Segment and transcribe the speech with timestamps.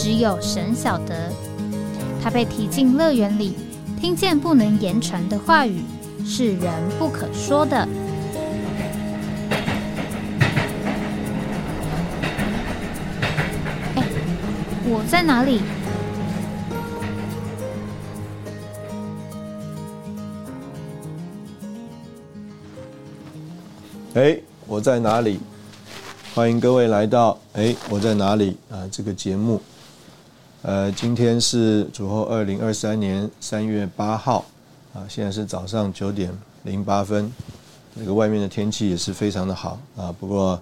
[0.00, 1.32] 只有神晓得，
[2.22, 3.56] 他被提进乐园里，
[4.00, 5.82] 听见不能言传的话语，
[6.24, 7.76] 是人不可说的。
[13.96, 14.04] 哎，
[14.86, 15.60] 我在哪里？
[24.14, 24.38] 哎，
[24.68, 25.40] 我在哪里？
[26.36, 28.86] 欢迎各位来到哎，我在哪里啊？
[28.92, 29.60] 这个节目。
[30.68, 34.44] 呃，今天是主后二零二三年三月八号，
[34.92, 36.30] 啊，现在是早上九点
[36.64, 37.32] 零八分，
[37.94, 40.14] 那个外面的天气也是非常的好啊。
[40.20, 40.60] 不过，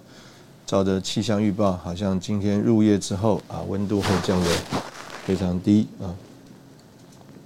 [0.65, 4.49] 照着气象预报，好像今天入夜之后啊，温度会降得
[5.25, 6.15] 非常低啊。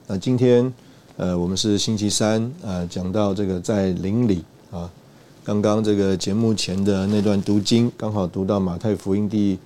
[0.05, 0.71] 那今天
[1.17, 4.87] 呃，我们是星期三啊，讲到这个在林里啊，
[5.43, 9.57] 刚刚这个节目前的那段读经，刚好读到马太福音第。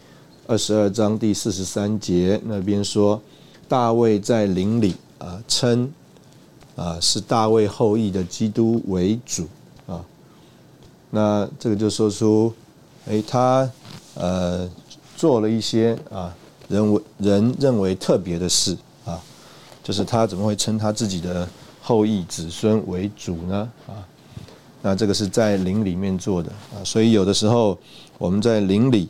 [0.47, 3.19] 二十二章第四十三节那边说，
[3.67, 5.91] 大卫在灵里啊称
[6.75, 9.47] 啊是大卫后裔的基督为主
[9.87, 10.05] 啊，
[11.09, 12.53] 那这个就说出，
[13.07, 13.67] 哎他
[14.13, 14.69] 呃
[15.17, 16.31] 做了一些啊
[16.67, 19.19] 人为人认为特别的事啊，
[19.83, 21.49] 就是他怎么会称他自己的
[21.81, 23.97] 后裔子孙为主呢啊？
[24.83, 27.75] 那这个是在灵里面做的啊，所以有的时候
[28.19, 29.09] 我们在灵里。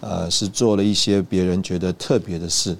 [0.00, 2.76] 呃，是做了一些别人觉得特别的事。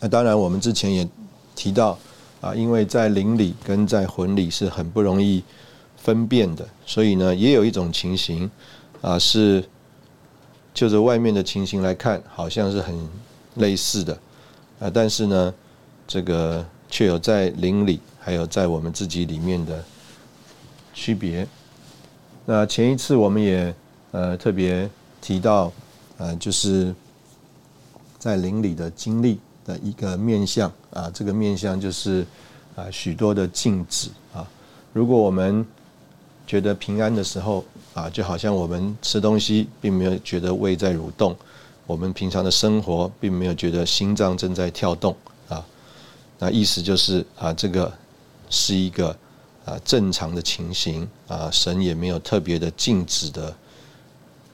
[0.00, 1.08] 那当然，我们之前也
[1.54, 1.96] 提到
[2.40, 5.42] 啊，因为在灵里跟在魂里是很不容易
[5.96, 8.50] 分辨的，所以呢，也有一种情形
[9.00, 9.64] 啊，是
[10.74, 13.08] 就着外面的情形来看，好像是很
[13.54, 14.18] 类似的
[14.80, 15.54] 啊，但是呢，
[16.08, 19.84] 这个却有在灵里，还有在我们自己里面的
[20.92, 21.46] 区别。
[22.44, 23.74] 那前一次我们也
[24.10, 24.90] 呃特别。
[25.20, 25.72] 提到，
[26.16, 26.94] 呃，就是
[28.18, 32.26] 在灵里的经历的一个面相啊，这个面相就是
[32.74, 34.46] 啊许多的静止啊。
[34.92, 35.64] 如果我们
[36.46, 37.64] 觉得平安的时候
[37.94, 41.36] 啊，就好像我们吃东西并没有觉得胃在蠕动，
[41.86, 45.14] 我们平常的生活并没有觉得心脏正在跳动
[45.48, 45.64] 啊。
[46.38, 47.92] 那意思就是啊，这个
[48.48, 49.16] 是一个
[49.64, 53.54] 啊正常的情形啊，神也没有特别的禁止的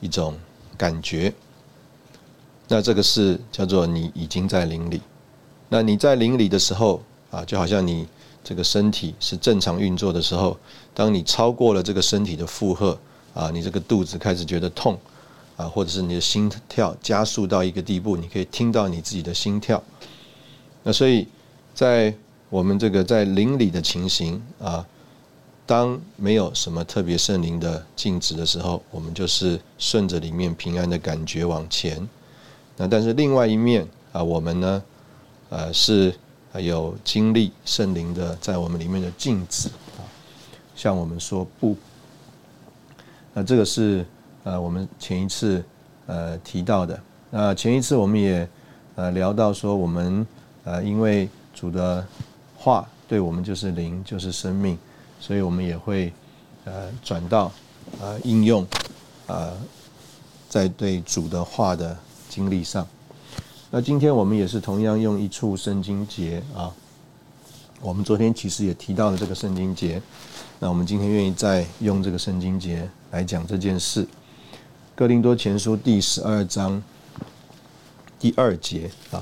[0.01, 0.37] 一种。
[0.77, 1.33] 感觉，
[2.69, 5.01] 那这个是叫做你已经在灵里。
[5.69, 8.07] 那你在灵里的时候啊，就好像你
[8.45, 10.57] 这个身体是正常运作的时候，
[10.95, 12.97] 当你超过了这个身体的负荷
[13.35, 14.99] 啊，你这个肚子开始觉得痛
[15.57, 19.83] 啊，或者是你的心跳加速到一个地步，你可以听到你自己的心跳。
[20.83, 21.27] 那所以
[21.75, 22.15] 在
[22.51, 24.87] 我们这个在灵里的情形啊。
[25.67, 32.09] 当没有什么特别圣灵的禁止的时候，我们就是顺着里面平安的感觉往前。
[32.77, 34.83] 那但是另外一面啊，我们呢，
[35.51, 36.15] 呃，是
[36.61, 39.69] 有经历圣灵的在我们里面的静止
[39.99, 40.01] 啊，
[40.77, 41.77] 像我们说不，
[43.35, 44.07] 那这个是
[44.45, 45.65] 呃我们前一次
[46.07, 46.99] 呃提到的。
[47.29, 48.49] 那前一次我们也
[48.95, 50.25] 呃聊到说，我们
[50.63, 52.07] 呃因为主的
[52.57, 54.79] 话对我们就是灵，就是生命。
[55.27, 56.13] 所以我们也会，
[56.65, 57.51] 呃，转到，
[58.01, 58.65] 呃，应用，
[59.27, 59.57] 呃，
[60.49, 61.99] 在对主的话的
[62.29, 62.87] 经历上。
[63.73, 66.73] 那今天我们也是同样用一处圣经节啊，
[67.81, 70.01] 我们昨天其实也提到了这个圣经节，
[70.61, 74.07] 那我们今天愿意再用这个圣经节来讲这件事。
[74.95, 76.81] 哥林多前书第十二章
[78.21, 79.21] 第二节啊，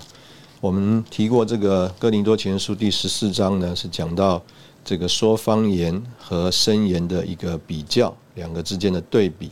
[0.61, 4.43] 我们提过这个哥林多前书第十四章呢，是讲到。
[4.85, 9.51] 这个说方言和声言的一个比较，两个之间的对比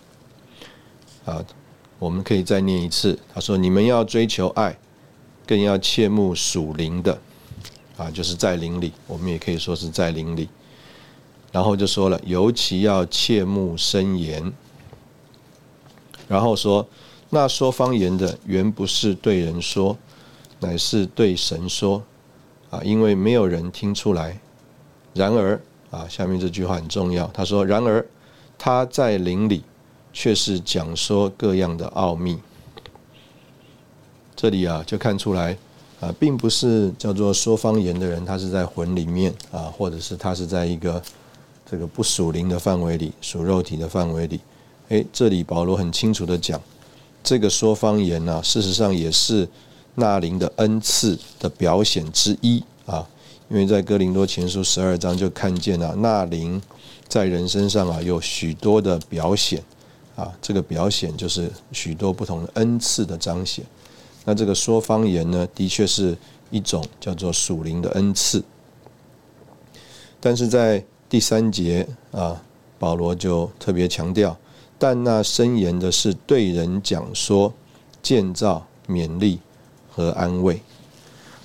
[1.25, 1.43] 啊，
[1.99, 3.19] 我们可以再念一次。
[3.33, 4.77] 他说：“你们要追求爱，
[5.47, 7.19] 更要切慕属灵的
[7.97, 8.93] 啊，就是在灵里。
[9.07, 10.51] 我们也可以说是在灵里。
[11.51, 14.53] 然后就说了，尤其要切慕声言。
[16.29, 16.87] 然后说，
[17.31, 19.97] 那说方言的原不是对人说，
[20.61, 22.03] 乃是对神说
[22.69, 24.39] 啊，因为没有人听出来。”
[25.15, 25.61] 然而
[25.91, 27.27] 啊，下面这句话很重要。
[27.35, 28.05] 他说：“然而
[28.59, 29.63] 他在灵里
[30.13, 32.39] 却是讲说各样的奥秘。”
[34.35, 35.57] 这里啊就看出来
[36.01, 41.01] 啊，并不是叫做说方言的人，他是在魂里面啊，或者是他是在一个
[41.71, 44.41] 这个不属灵的范围里，属肉体的范围里。
[44.89, 46.61] 诶，这里保罗很清楚的讲，
[47.23, 49.47] 这个说方言呢，事实上也是
[49.95, 53.07] 纳灵的恩赐的表现之一啊。
[53.53, 56.61] 因为在哥林多前书十二章就看见了纳灵
[57.07, 59.63] 在人身上啊有许多的表显
[60.17, 63.63] 啊，这个表显就是许多不同的恩赐的彰显。
[64.25, 66.17] 那这个说方言呢，的确是
[66.51, 68.43] 一种叫做属灵的恩赐。
[70.19, 72.43] 但是在第三节啊，
[72.79, 74.35] 保罗就特别强调，
[74.79, 77.53] 但那申言的是对人讲说、
[78.03, 79.39] 建造、勉励
[79.91, 80.59] 和安慰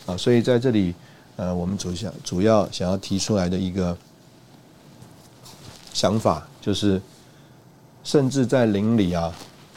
[0.05, 0.95] 啊，所以在这里。
[1.37, 3.95] 呃，我们主想主要想要提出来的一个
[5.93, 6.99] 想法，就是，
[8.03, 9.33] 甚至在邻里啊，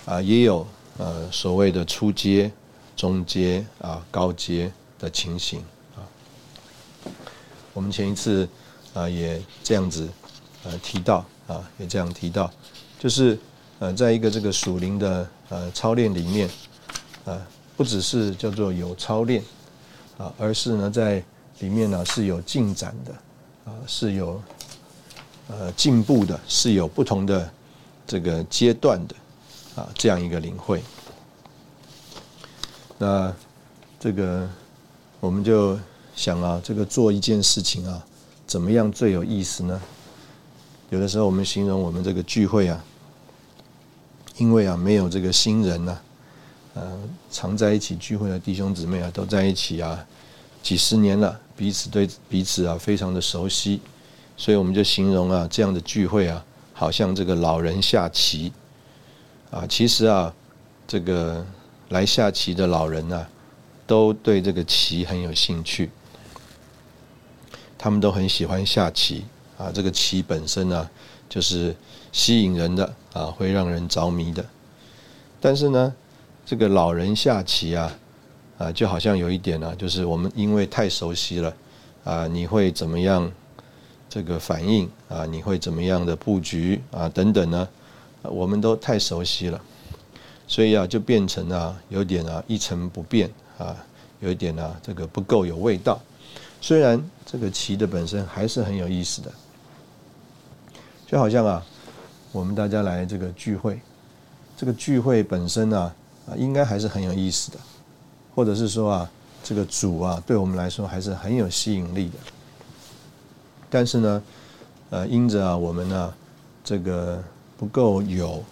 [0.06, 0.66] 啊也有
[0.96, 2.50] 呃所谓的初阶、
[2.96, 5.60] 中阶啊、高阶的情形
[5.94, 6.00] 啊。
[7.74, 8.48] 我们前一次
[8.94, 10.08] 啊也这样子
[10.64, 12.50] 呃提到啊，也这样提到，
[12.98, 13.38] 就是
[13.80, 16.48] 呃在一个这个属灵的呃操练里面
[17.26, 17.38] 啊，
[17.76, 19.42] 不只是叫做有操练
[20.16, 21.22] 啊，而是呢在
[21.60, 23.12] 里面呢是有进展的，
[23.64, 24.42] 啊是有
[25.48, 27.50] 呃进步的，是有不同的
[28.06, 29.14] 这个阶段的，
[29.76, 30.82] 啊这样一个领会。
[32.98, 33.34] 那
[33.98, 34.48] 这个
[35.20, 35.78] 我们就
[36.16, 38.04] 想啊，这个做一件事情啊，
[38.46, 39.80] 怎么样最有意思呢？
[40.88, 42.82] 有的时候我们形容我们这个聚会啊，
[44.38, 45.98] 因为啊没有这个新人呐，
[46.74, 46.98] 呃
[47.30, 50.06] 常在一起聚会的弟兄姊妹啊都在一起啊。
[50.62, 53.82] 几十年了，彼此对彼此啊非常的熟悉，
[54.34, 56.42] 所以我们就形容啊这样的聚会啊，
[56.72, 58.50] 好像这个老人下棋
[59.50, 59.66] 啊。
[59.68, 60.32] 其实啊，
[60.88, 61.44] 这个
[61.90, 63.26] 来下棋的老人呢，
[63.86, 65.90] 都对这个棋很有兴趣，
[67.76, 69.26] 他们都很喜欢下棋
[69.58, 69.70] 啊。
[69.70, 70.88] 这个棋本身呢，
[71.28, 71.76] 就是
[72.10, 74.42] 吸引人的啊，会让人着迷的。
[75.38, 75.94] 但是呢，
[76.46, 77.92] 这个老人下棋啊。
[78.60, 81.54] 啊，就好像有一点呢，就是我们因为太熟悉了，
[82.04, 83.32] 啊，你会怎么样
[84.06, 85.24] 这个反应啊？
[85.24, 87.08] 你会怎么样的布局啊？
[87.08, 87.66] 等等呢？
[88.20, 89.58] 我们都太熟悉了，
[90.46, 93.74] 所以啊，就变成啊，有点啊一成不变啊，
[94.20, 95.98] 有一点啊这个不够有味道。
[96.60, 99.32] 虽然这个棋的本身还是很有意思的，
[101.06, 101.64] 就好像啊，
[102.30, 103.80] 我们大家来这个聚会，
[104.54, 105.90] 这个聚会本身呢
[106.28, 107.58] 啊，应该还是很有意思的。
[108.34, 109.10] 或者是说啊，
[109.42, 112.14] 这个主啊，对我们来说还是很有吸引力的。
[113.68, 114.22] 但是呢，
[114.90, 116.14] 呃，因着啊，我们呢，
[116.64, 117.22] 这个
[117.56, 118.42] 不够有，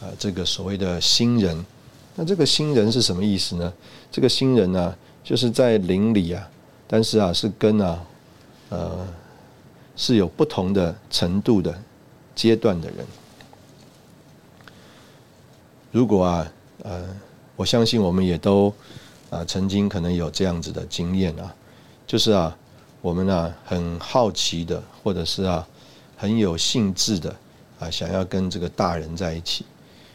[0.00, 1.64] 呃，这个所谓的新人。
[2.16, 3.72] 那这个新人是什么意思呢？
[4.10, 6.48] 这个新人呢，就是在邻里啊，
[6.86, 8.04] 但是啊，是跟啊，
[8.68, 9.06] 呃，
[9.96, 11.76] 是有不同的程度的
[12.34, 13.06] 阶段的人。
[15.90, 16.52] 如果啊，
[16.82, 17.04] 呃，
[17.56, 18.72] 我相信我们也都。
[19.34, 21.52] 啊，曾经可能有这样子的经验啊，
[22.06, 22.56] 就是啊，
[23.00, 25.66] 我们啊很好奇的，或者是啊
[26.16, 27.34] 很有兴致的
[27.80, 29.66] 啊，想要跟这个大人在一起。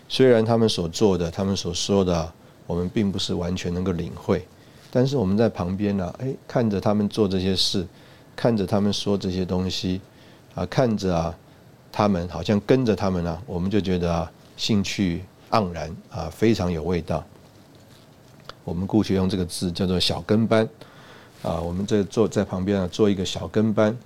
[0.07, 2.31] 虽然他们所做的、他们所说的，
[2.65, 4.47] 我们并不是完全能够领会，
[4.89, 7.85] 但是我们在旁边呢，哎，看着他们做这些事，
[8.37, 9.99] 看着他们说这些东西，
[10.55, 11.35] 啊，看着啊，
[11.91, 17.21] 他们好像跟着他们啊，我们就觉得啊，兴趣盎然啊，非常有味道。
[18.69, 20.69] 我们过去用这个字叫做小跟班，
[21.41, 23.97] 啊，我们这坐在旁边啊，做一个小跟班，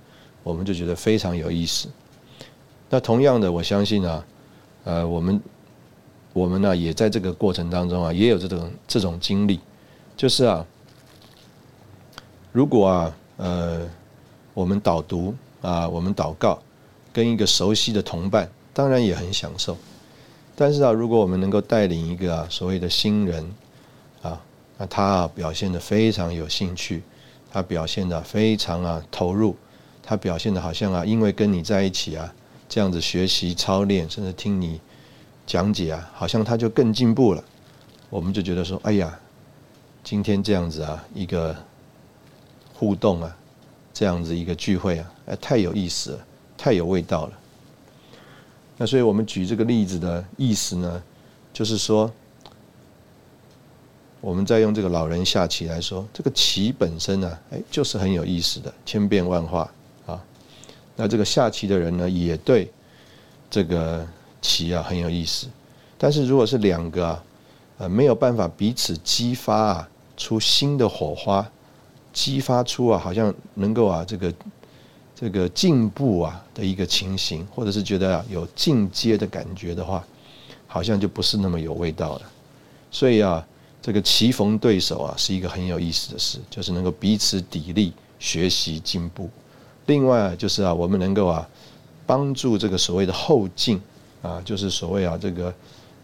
[0.42, 1.86] 我们就觉得非常有意思。
[2.88, 4.24] 那同样的，我相信啊，
[4.84, 5.38] 呃，我们
[6.32, 9.60] 我们呢也在这个过程当中啊，也有这种这种经历，
[10.16, 10.64] 就是啊，
[12.50, 13.86] 如果啊，呃，
[14.54, 16.58] 我们导读啊，我们祷告，
[17.12, 19.76] 跟一个熟悉的同伴，当然也很享受。
[20.56, 23.44] 但是啊，如果我们能够带领一个啊所谓的新人，
[24.22, 24.40] 啊。
[24.76, 27.02] 那他啊表现的非常有兴趣，
[27.52, 29.56] 他表现的非常啊投入，
[30.02, 32.34] 他表现的好像啊因为跟你在一起啊
[32.68, 34.80] 这样子学习操练，甚至听你
[35.46, 37.44] 讲解啊，好像他就更进步了。
[38.10, 39.16] 我们就觉得说，哎呀，
[40.02, 41.54] 今天这样子啊一个
[42.74, 43.36] 互动啊，
[43.92, 46.26] 这样子一个聚会啊，哎太有意思了，
[46.58, 47.32] 太有味道了。
[48.76, 51.00] 那所以我们举这个例子的意思呢，
[51.52, 52.10] 就是说。
[54.24, 59.70] 我们再用这个老人下棋来说，这个棋本身呢，哎，就是很有意思的，千变万化
[60.06, 60.18] 啊。
[60.96, 62.72] 那这个下棋的人呢，也对
[63.50, 64.02] 这个
[64.40, 65.46] 棋啊很有意思。
[65.98, 67.22] 但是如果是两个啊，
[67.76, 71.46] 呃没有办法彼此激发啊出新的火花，
[72.10, 74.32] 激发出啊好像能够啊这个
[75.14, 80.02] 这个进步啊的一个情形，或者是觉得啊有进阶的感觉的话，
[80.66, 82.22] 好像就不是那么有味道了。
[82.90, 83.46] 所以啊，
[83.84, 89.28] 这个棋逢对手啊是一个很有意思的事，就是能够彼此砥砺、学习进步。
[89.84, 91.46] 另外就是啊，我们能够啊
[92.06, 93.78] 帮助这个所谓的后进
[94.22, 95.54] 啊，就是所谓啊这个。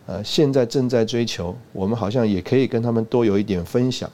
[0.06, 4.10] 呃，现在正在追求，我们好像也可以跟他们多有一点分享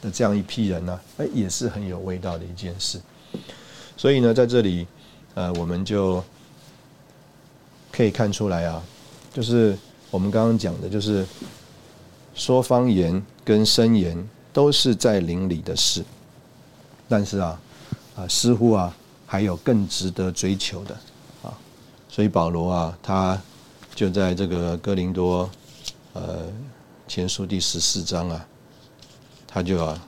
[0.00, 2.98] 的这样一批人呢，哎，也是很有味道的一件事。
[3.98, 4.86] 所以呢，在这里，
[5.34, 6.24] 呃，我们就
[7.92, 8.82] 可以看出来啊，
[9.34, 9.76] 就是
[10.10, 11.26] 我们刚刚讲的，就是
[12.38, 16.02] 说方言跟声言都是在灵里的事，
[17.06, 17.60] 但是啊，
[18.16, 20.94] 啊，似乎啊，还有更值得追求的
[21.42, 21.52] 啊，
[22.08, 23.38] 所以保罗啊，他。
[23.94, 25.50] 就在这个哥林多，
[26.12, 26.46] 呃，
[27.08, 28.46] 前书第十四章啊，
[29.44, 30.00] 他就啊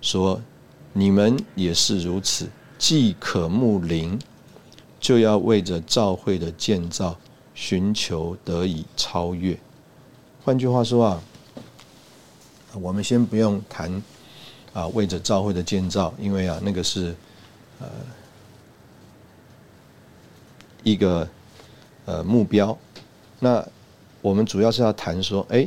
[0.00, 0.40] 说，
[0.92, 4.18] 你们也是如此，既渴慕灵，
[4.98, 7.16] 就要为着教会的建造
[7.54, 9.56] 寻求得以超越。
[10.44, 11.22] 换句话说啊，
[12.74, 14.02] 我们先不用谈
[14.72, 17.14] 啊，为着教会的建造，因为啊，那个是
[17.80, 17.88] 呃
[20.82, 21.28] 一个。
[22.06, 22.76] 呃，目标，
[23.40, 23.66] 那
[24.20, 25.66] 我们主要是要谈说，哎，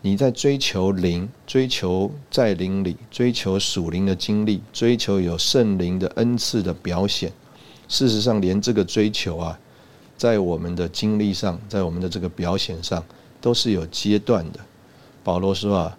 [0.00, 7.32] 你在追求灵，追求在灵里，追求属灵的经历，追求有圣灵的恩赐的表现。
[7.88, 9.58] 事实上，连这个追求啊，
[10.16, 13.04] 在我们的经历上，在我们的这个表现上，
[13.42, 14.60] 都是有阶段的。
[15.22, 15.98] 保罗说啊，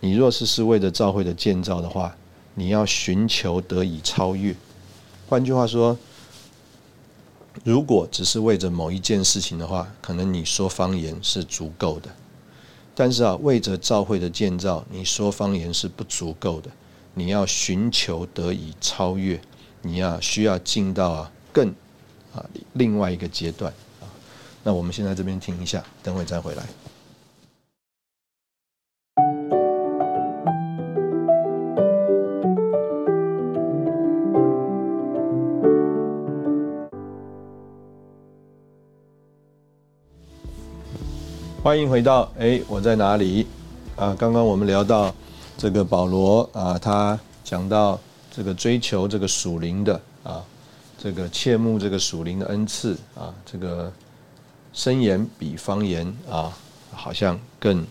[0.00, 2.16] 你若是是为了教会的建造的话，
[2.54, 4.56] 你要寻求得以超越。
[5.28, 5.98] 换句话说。
[7.64, 12.08] 如果只是为着某一件事情的话，可能你说方言是足够的。
[12.94, 16.70] 但是啊，为着教会的建造，你说方言是不足够的。
[17.14, 19.40] 你要寻求得以超越，
[19.82, 21.68] 你要需要进到啊更
[22.32, 23.74] 啊另外一个阶段。
[24.62, 26.62] 那我们先在这边停一下，等会再回来。
[41.60, 43.46] 欢迎回到哎，我在哪里？
[43.94, 45.14] 啊，刚刚我们聊到
[45.58, 47.98] 这个保罗啊，他讲到
[48.30, 50.42] 这个追求这个属灵的啊，
[50.96, 53.92] 这个切慕这个属灵的恩赐啊，这个
[54.78, 56.56] 声言比方言啊，
[56.92, 57.84] 好像更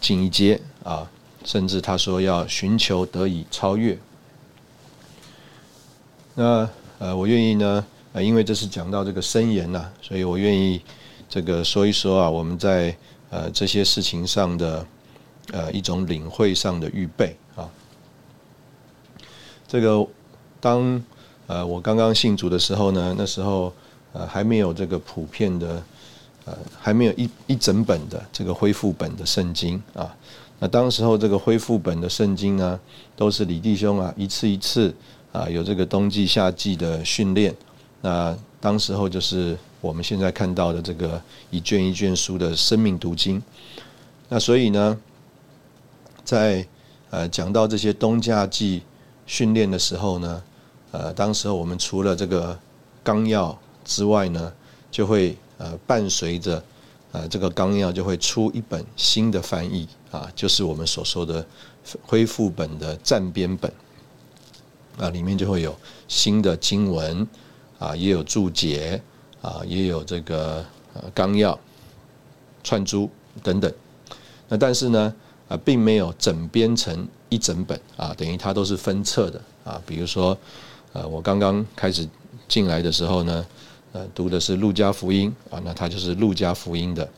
[0.00, 1.08] 进一阶啊，
[1.44, 3.96] 甚至他说要寻求得以超越。
[6.34, 10.82] 那呃，我愿意呢，呃，因为这是讲到这个声言呐，所以我愿意。
[11.26, 12.96] 这个说一说啊，我们在
[13.30, 14.86] 呃这些事情上的
[15.52, 17.70] 呃一种领会上的预备啊。
[19.68, 20.04] 这个
[20.60, 21.02] 当
[21.46, 23.72] 呃我刚刚信主的时候呢，那时候
[24.14, 25.82] 呃还没有这个普遍的
[26.46, 30.16] 呃还没有一一整本的这个恢复本的圣经啊。
[30.58, 32.80] 那当时候这个恢复本的圣经呢，
[33.14, 34.94] 都是李弟兄啊一次一次
[35.32, 37.54] 啊有这个冬季夏季的训练。
[38.00, 39.54] 那当时候就是。
[39.84, 43.42] 我们现在看到的这个一卷一卷书的生命读经，
[44.30, 44.98] 那所以呢，
[46.24, 46.66] 在
[47.10, 48.82] 呃讲到这些冬夏季
[49.26, 50.42] 训练的时候呢，
[50.90, 52.58] 呃，当时候我们除了这个
[53.02, 53.54] 纲要
[53.84, 54.52] 之外呢，
[54.90, 56.62] 就会呃伴随着
[57.12, 61.46] 呃这个纲要就会出一本新的翻译啊，就是我们所说的
[62.02, 63.72] 恢复本的暂编本
[64.98, 65.76] 啊，里面就会有
[66.08, 67.26] 新的经文
[67.78, 69.00] 啊，也有注解。
[69.44, 70.64] 啊，也有这个
[70.94, 71.60] 呃纲要、
[72.62, 73.10] 串珠
[73.42, 73.70] 等等，
[74.48, 75.14] 那但是呢，
[75.48, 79.78] 啊，并没有整编成一整本啊，等于它都是分册的啊。
[79.84, 80.34] 比如说，
[80.94, 82.08] 呃，我刚刚开始
[82.48, 83.46] 进来的时候呢，
[83.94, 87.08] 呃，读的是路加福音啊，那它就是路加福音的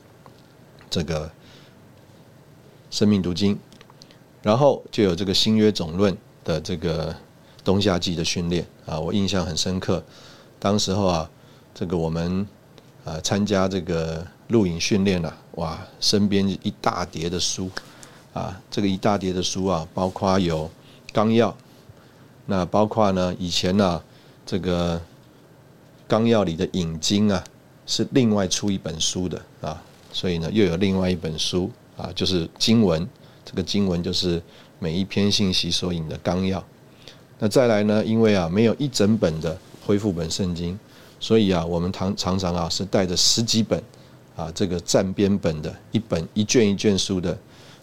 [0.89, 1.29] 这个
[2.89, 3.59] 生命读经，
[4.41, 7.13] 然后就有这个新约总论的这个
[7.65, 10.01] 冬夏季的训练啊，我印象很深刻，
[10.59, 11.29] 当时候啊。
[11.79, 12.47] 这个我们
[13.05, 17.69] 啊参加这个录影训练啊，哇，身边一大叠的书
[18.33, 20.67] 啊，这个一大叠的书啊，包括有
[21.13, 21.55] 纲要，
[22.47, 24.01] 那包括呢以前呢
[24.43, 24.99] 这个
[26.07, 27.43] 纲要里的引经啊，
[27.85, 33.07] 是另外出一本书的啊，所以呢又有另外一本书啊，就是经文，
[33.43, 34.41] 这个经文就是
[34.79, 36.63] 每一篇信息所引的纲要。
[37.39, 40.77] 那再来呢，因为啊没有一整本的恢复本圣经。
[41.19, 43.81] 所以啊，我们常常常啊是带着十几本
[44.35, 47.35] 啊这个站边本的一本一卷一卷书的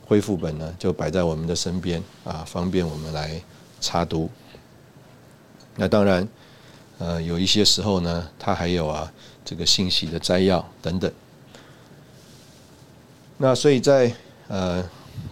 [0.07, 3.43] 恢复本呢，就摆在我们的身边啊，方便我们来
[3.81, 4.31] 查读。
[5.75, 6.29] 那当然，
[6.99, 9.13] 呃，有一些时候呢，它还有啊
[9.45, 11.11] 这个信息的摘要等等。
[13.37, 14.15] 那所以在
[14.49, 14.83] 呃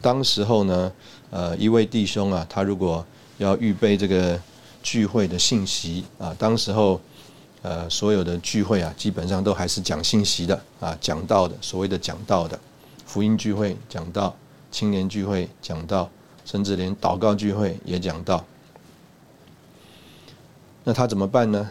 [0.01, 0.93] 当时候呢，
[1.31, 3.05] 呃一位弟兄啊，他如果
[3.39, 4.39] 要预备这个
[4.83, 7.01] 聚会的信息啊，当时候
[7.63, 12.59] 呃所有的聚会啊，基本上都还是讲信息的啊，讲道的，所谓的讲道的
[13.07, 14.35] 福音聚会讲道，
[14.73, 16.11] 青年聚会讲道，
[16.45, 18.45] 甚至连祷告聚会也讲道。
[20.85, 21.71] 那他怎么办呢？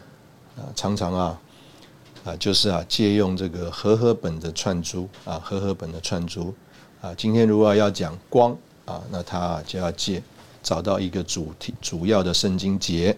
[0.57, 1.39] 啊，常常啊。
[2.23, 6.53] 啊，就是啊，借用这个和合本的串珠啊，和合本的串珠
[7.01, 7.11] 啊。
[7.15, 10.21] 今天如果要讲光啊，那他就要借
[10.61, 13.17] 找到一个主题主要的圣经节，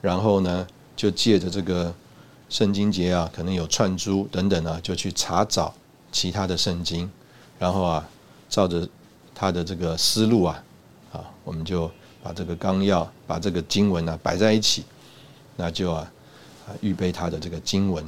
[0.00, 1.92] 然后呢，就借着这个
[2.48, 5.74] 圣经节啊，可能有串珠等等啊，就去查找
[6.12, 7.10] 其他的圣经，
[7.58, 8.08] 然后啊，
[8.48, 8.88] 照着
[9.34, 10.62] 他的这个思路啊，
[11.12, 11.90] 啊，我们就
[12.22, 14.84] 把这个纲要把这个经文呢摆在一起，
[15.60, 16.10] 那就啊
[16.66, 18.02] 啊预备他的这个经文。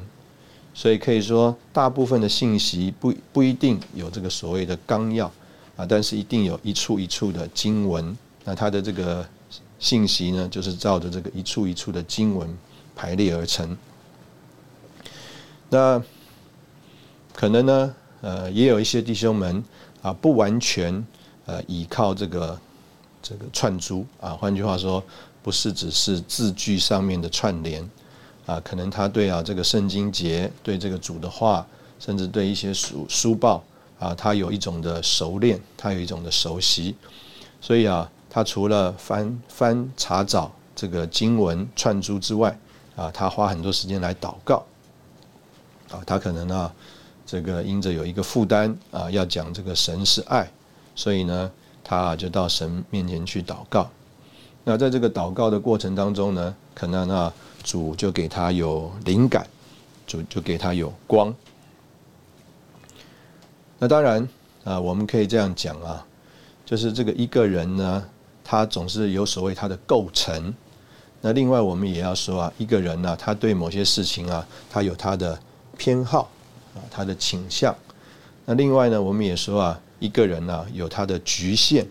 [0.74, 5.30] 所以可以说，大部分的信息不不一定有这个所谓的纲要
[5.76, 8.16] 啊，但是一定有一处一处的经文。
[8.44, 9.28] 那它的这个
[9.78, 12.48] 信息呢，就是照着这个一处一处的经文
[12.96, 13.76] 排列而成。
[15.68, 16.02] 那
[17.34, 19.62] 可能呢，呃，也有一些弟兄们
[20.00, 21.06] 啊，不完全
[21.44, 22.58] 呃依靠这个
[23.20, 25.04] 这个串珠啊，换句话说，
[25.42, 27.88] 不是只是字句上面的串联。
[28.44, 31.64] 啊，可能他对啊这个圣经节，对这个主的话，
[32.00, 33.62] 甚至对一些书书报
[34.00, 36.96] 啊，他有一种的熟练，他有一种的熟悉，
[37.60, 42.58] 所以啊，他除了翻翻查找这个经文串珠之外，
[42.96, 44.66] 啊，他花很多时间来祷告，
[45.92, 46.74] 啊，他可能啊，
[47.24, 50.50] 这个因着有一个负担啊，要讲这个神是爱，
[50.96, 51.48] 所以呢，
[51.84, 53.88] 他就到神面前去祷告。
[54.64, 57.32] 那在这个祷告的过程当中呢，可能啊。
[57.64, 59.46] 主就给他有灵感，
[60.04, 61.32] 主就给他有光。
[63.78, 64.28] 那当然
[64.64, 66.04] 啊，我们可以这样讲啊，
[66.66, 68.04] 就是这个一个人呢，
[68.42, 70.52] 他总是有所谓他的构成。
[71.20, 75.38] 那另外我们也要说啊，一个人呢，他对某些事情啊，他有他的
[75.78, 76.28] 偏好
[76.74, 77.72] 啊，他的倾向。
[78.44, 81.86] 那另外呢，我们也说啊，一个人呢，有他的局限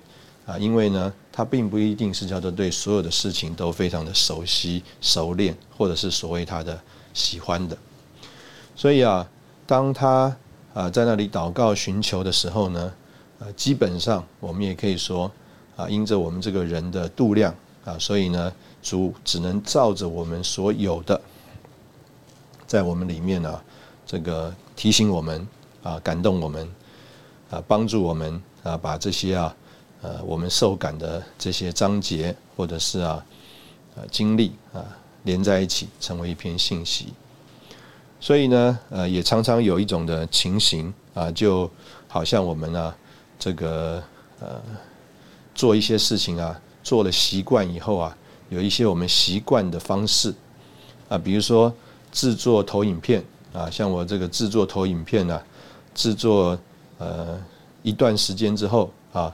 [0.45, 1.13] 啊，因为呢。
[1.32, 6.78] 他并不一定是叫做对所有的事情都非常的熟悉、熟练，或者是所谓他的
[7.13, 7.78] 喜欢的。
[8.76, 9.26] 所以啊，
[9.65, 10.36] 当他
[10.74, 12.94] 啊在那里祷告寻求的时候呢，
[13.39, 15.32] 呃，基本上我们也可以说
[15.78, 21.20] 啊，因着我们这个人的度量啊，所以呢，主只能照着我们所有的，
[22.67, 23.62] 在我们里面呢，
[24.06, 25.48] 这个提醒我们
[25.82, 26.67] 啊，感动我们
[27.50, 29.56] 啊，帮助我们啊，把这些啊。
[30.01, 33.23] 呃，我们受感的这些章节，或者是啊，
[33.95, 34.83] 呃，经历啊，
[35.23, 37.13] 连在一起成为一篇信息。
[38.19, 41.69] 所以呢，呃，也常常有一种的情形啊，就
[42.07, 42.95] 好像我们呢，
[43.37, 44.01] 这个
[44.39, 44.59] 呃，
[45.53, 48.17] 做一些事情啊，做了习惯以后啊，
[48.49, 50.33] 有一些我们习惯的方式
[51.09, 51.71] 啊，比如说
[52.11, 55.39] 制作投影片啊，像我这个制作投影片呢，
[55.93, 56.57] 制作
[56.97, 57.39] 呃
[57.83, 59.31] 一段时间之后啊。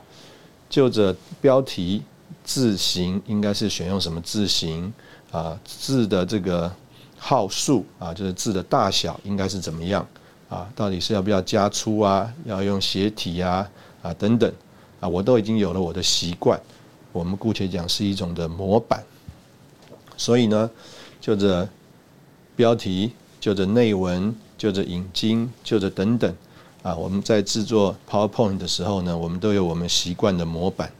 [0.68, 2.02] 就着标题
[2.44, 4.92] 字形，应该是选用什么字形
[5.30, 5.58] 啊？
[5.64, 6.70] 字的这个
[7.16, 10.06] 号数啊，就是字的大小应该是怎么样
[10.48, 10.68] 啊？
[10.74, 12.32] 到底是要不要加粗啊？
[12.44, 13.68] 要用斜体啊？
[14.02, 14.52] 啊等等
[15.00, 16.60] 啊，我都已经有了我的习惯。
[17.12, 19.02] 我们姑且讲是一种的模板。
[20.16, 20.70] 所以呢，
[21.20, 21.68] 就着
[22.54, 26.34] 标题，就着内文，就着引经，就着等等。
[26.82, 30.90] 啊，我们在制作 PowerPoint 的时候呢，我们都有我们习惯的模板。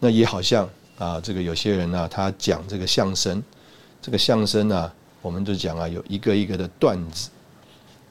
[0.00, 3.42] 那也好像啊，这个有些人呢，他讲这个相声，
[4.02, 7.30] 这个相声呢，我们就讲啊，有一个一个的段子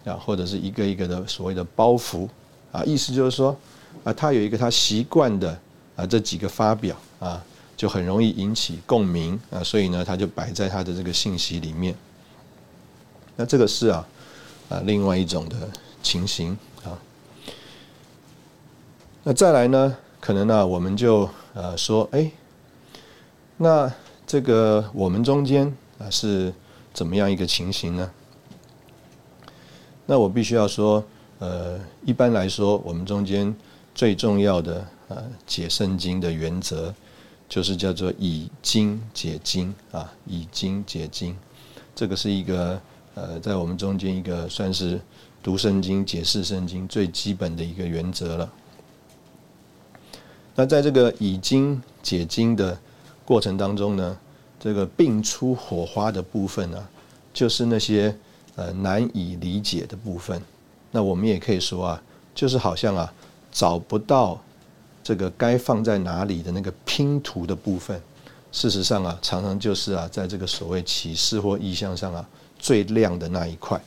[0.06, 2.28] 啊，或者是一个一个的所谓的包袱
[2.72, 3.56] 啊，意思就是说
[4.04, 5.60] 啊，他有一个他习惯的
[5.96, 7.44] 啊这几个发表啊，
[7.76, 11.94] 就很容易引起共鸣啊，所以呢，他就摆在他的这个信息里面。
[13.36, 14.08] 那这个是啊
[14.70, 15.56] 啊，另外一种的。
[16.06, 17.02] 情形啊，
[19.24, 19.98] 那再来呢？
[20.20, 22.30] 可能呢，我们就呃说，哎，
[23.58, 23.92] 那
[24.28, 25.66] 这个我们中间
[25.98, 26.54] 啊是
[26.94, 28.12] 怎么样一个情形呢？
[30.06, 31.04] 那我必须要说，
[31.40, 33.56] 呃，一般来说，我们中间
[33.96, 36.94] 最重要的呃解圣经的原则，
[37.50, 41.36] 就是叫做以经解经啊，以经解经，
[41.96, 42.80] 这个是一个
[43.16, 45.02] 呃在我们中间一个算是。
[45.46, 48.52] 读圣经、解释圣经最基本的一个原则了。
[50.56, 52.76] 那在这个以经解经的
[53.24, 54.18] 过程当中呢，
[54.60, 56.88] 这个并出火花的部分呢，
[57.32, 58.18] 就是那些
[58.56, 60.42] 呃难以理解的部分。
[60.90, 62.02] 那我们也可以说啊，
[62.34, 63.14] 就是好像啊
[63.52, 64.42] 找不到
[65.04, 68.02] 这个该放在哪里的那个拼图的部分。
[68.52, 72.28] 事实上啊，常常就是啊，在这个所谓启示或意象上啊，
[72.58, 73.80] 最亮的那一块。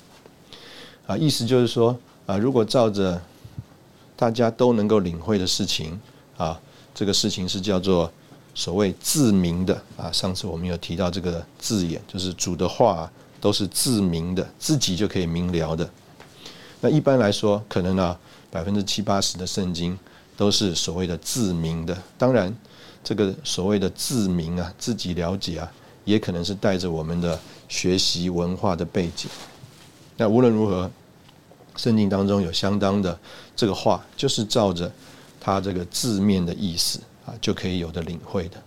[1.09, 3.21] 啊，意思就是说啊，如果照着
[4.15, 5.99] 大家都能够领会的事情。
[6.39, 6.57] 啊，
[6.95, 8.09] 这个事情是叫做
[8.55, 10.09] 所谓自明的啊。
[10.13, 15.91] 上次我们有提到这个字眼，就是主的话都是自明的，自己就可以明了的。
[16.81, 18.17] 那一般来说，可能呢
[18.53, 19.99] 百分之七八十的圣经
[20.37, 22.01] 都是所谓的自明的。
[22.17, 22.57] 当然，
[23.03, 25.69] 这个所谓的自明啊，自己了解啊，
[26.05, 27.37] 也可能是带着我们的
[27.69, 29.29] 学习文化的背景。
[30.17, 30.89] 那无论如何，
[31.79, 33.19] 圣经当中有相当的
[33.57, 34.93] 这个话，就是照着。
[35.41, 38.61] 它这个字面的意思啊，就可以有的领会的。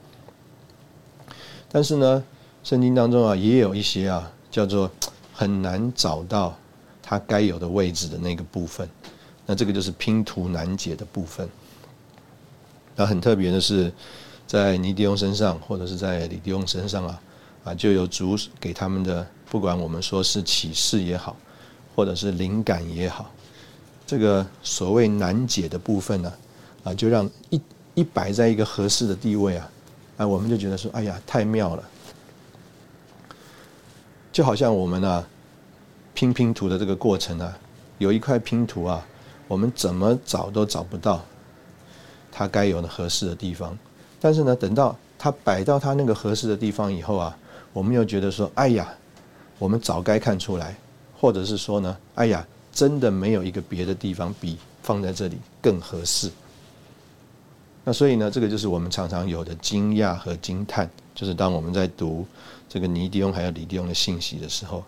[1.70, 2.24] 但是呢，
[2.64, 4.90] 圣经当中啊，也有一些啊，叫做
[5.34, 6.58] 很难找到
[7.04, 8.90] 它该有的位置的那个部分。
[9.46, 11.48] 那这个就是拼图难解的部分。
[12.96, 13.94] 那很特别的是，
[14.48, 17.22] 在尼迪翁身上，或者是在李迪翁身上啊，
[17.66, 21.36] 啊，就有主给他们的，不管我们说是启示也好，
[21.96, 23.32] 或者是灵感也好，
[24.06, 26.34] 这个所谓难解的部分呢。
[26.84, 27.62] 啊，就让一
[27.94, 29.70] 一摆在一个合适的地位啊，
[30.18, 31.84] 啊，我们就觉得说，哎呀，太妙了，
[34.32, 35.24] 就好像我们啊
[36.16, 37.56] 拼拼图的这个过程啊，
[38.00, 39.06] 有一块拼图啊，
[39.48, 41.24] 我们怎么找都找不到
[42.32, 43.78] 它该有的合适的地方，
[44.20, 47.38] 但是呢，等到它摆到它那个合适的地方以后啊，
[47.74, 48.92] 我们又觉得说，哎呀，
[49.60, 50.76] 我们早该看出来，
[51.22, 56.32] 或者是说呢，哎呀，真的没有一个别的地方比放在这里更合适。
[57.84, 62.26] 那所以呢，这个就是我们常常有的惊讶和惊叹，就是当我们在读
[62.68, 64.84] 这个尼迪翁还有李迪翁的信息的时候，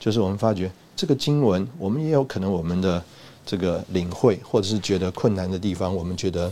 [0.00, 3.04] 就是我们发觉这个经文，我们也有可能我们的
[3.44, 6.50] 这个领会，或者是觉得困难的地方，我们觉得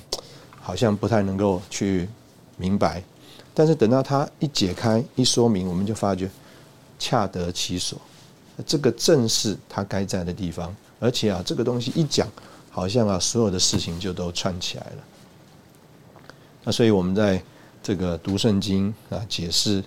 [0.60, 2.06] 好像不太能够去
[2.58, 3.02] 明白，
[3.54, 6.30] 但是等到它一解开、一说明，我们就发觉
[6.98, 7.98] 恰得其所，
[8.64, 12.28] 这个正是它该在的地方，而且啊，这个东西一讲，
[12.70, 15.04] 好像啊，所有的事情就都串起来了。
[16.62, 17.42] 那所以我们在
[17.82, 19.82] 这个读圣经啊，解释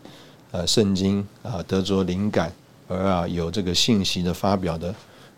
[0.51, 2.51] 呃圣经啊，得着灵感
[2.88, 4.93] 而啊有这个信息的发表的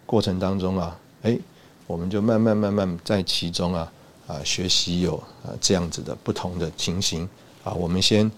[0.05, 1.37] 过程当中啊，哎，
[1.85, 3.91] 我们就慢慢慢慢在其中啊
[4.27, 7.29] 啊学习有啊这样子的不同的情形
[7.63, 7.71] 啊。
[7.73, 8.29] 我们先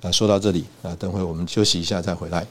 [0.00, 2.46] 啊说到这里啊，等会我们休息一下再回来。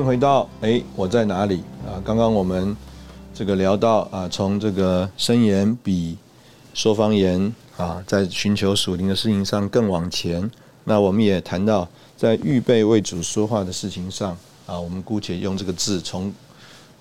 [0.00, 2.00] 迎回到哎，我在哪里啊？
[2.02, 2.74] 刚刚我们
[3.34, 6.16] 这个聊到啊，从这个声言比
[6.72, 10.50] 说方言啊，在寻求属灵的事情上更往前。
[10.84, 11.86] 那我们也谈到，
[12.16, 14.34] 在预备为主说话的事情上
[14.66, 16.32] 啊，我们姑且用这个字，从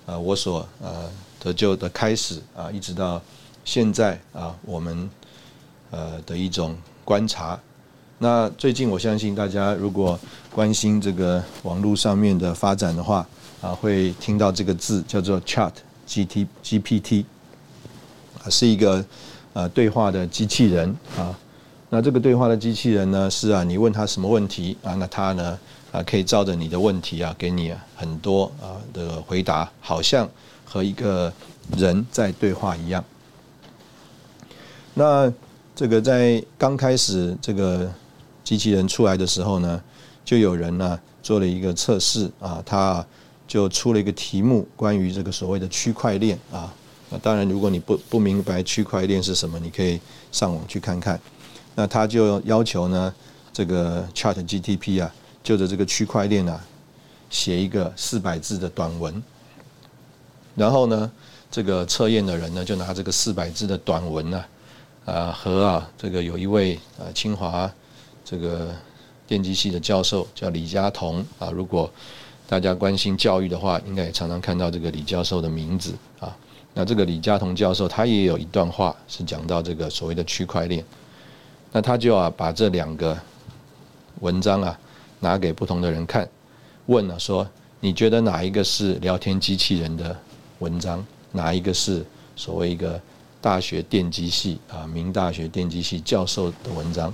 [0.05, 1.09] 啊我所呃
[1.41, 3.21] 得救的开始啊，一直到
[3.63, 5.09] 现在啊，我们
[5.91, 7.57] 呃的一种观察。
[8.21, 10.19] 那最近我相信大家如果
[10.59, 13.25] 关心这个网络上面的发展的话，
[13.61, 15.71] 啊，会听到这个字叫做 Chat
[16.05, 17.25] G T G P T，
[18.43, 19.05] 啊，是一个
[19.53, 21.33] 呃对话的机器人啊。
[21.89, 25.57] 那这个对话的机器人呢，是啊，你问他什么问题啊，那他呢
[25.93, 30.29] 啊可以照着你的问题啊，给你很多啊的回答，好像
[30.65, 31.31] 和一个
[31.77, 33.01] 人在对话一样。
[34.93, 35.31] 那
[35.73, 37.89] 这个在刚开始这个。
[38.41, 39.79] 机器人出来的时候呢，
[40.29, 43.03] 就有人呢做了一个测试啊，他
[43.47, 46.71] 就出了一个题目，关于这个所谓的区块链啊。
[47.09, 49.99] 那当然，如果你不不明白区块链是什么，你可以
[50.31, 51.19] 上网去看看。
[51.73, 53.11] 那他就要求呢，
[53.51, 55.11] 这个 Chat GTP 啊，
[55.41, 56.63] 就着这个区块链啊，
[57.31, 59.23] 写一个四百字的短文。
[60.53, 61.11] 然后呢，
[61.49, 64.45] 这个测验的人呢，就拿这个四百字的短文呢，
[65.05, 67.67] 啊和啊这个有一位啊清华。
[68.23, 68.75] 这个
[69.29, 71.87] 电机系的教授叫李佳彤啊，如果
[72.47, 76.35] 大家关心教育的话，应该也常常看到这个李教授的名字啊。
[76.73, 80.83] 那这个李佳彤教授他也有一段话是讲到这个所谓的区块链，
[81.71, 83.15] 那他就啊把这两个
[84.21, 84.75] 文章啊
[85.19, 86.27] 拿给不同的人看，
[86.87, 87.47] 问了说
[87.79, 90.17] 你觉得哪一个是聊天机器人的
[90.57, 92.03] 文章哪一个是
[92.35, 92.99] 所谓一个
[93.39, 97.13] 大学电机系啊，明大学电机系教授的文章。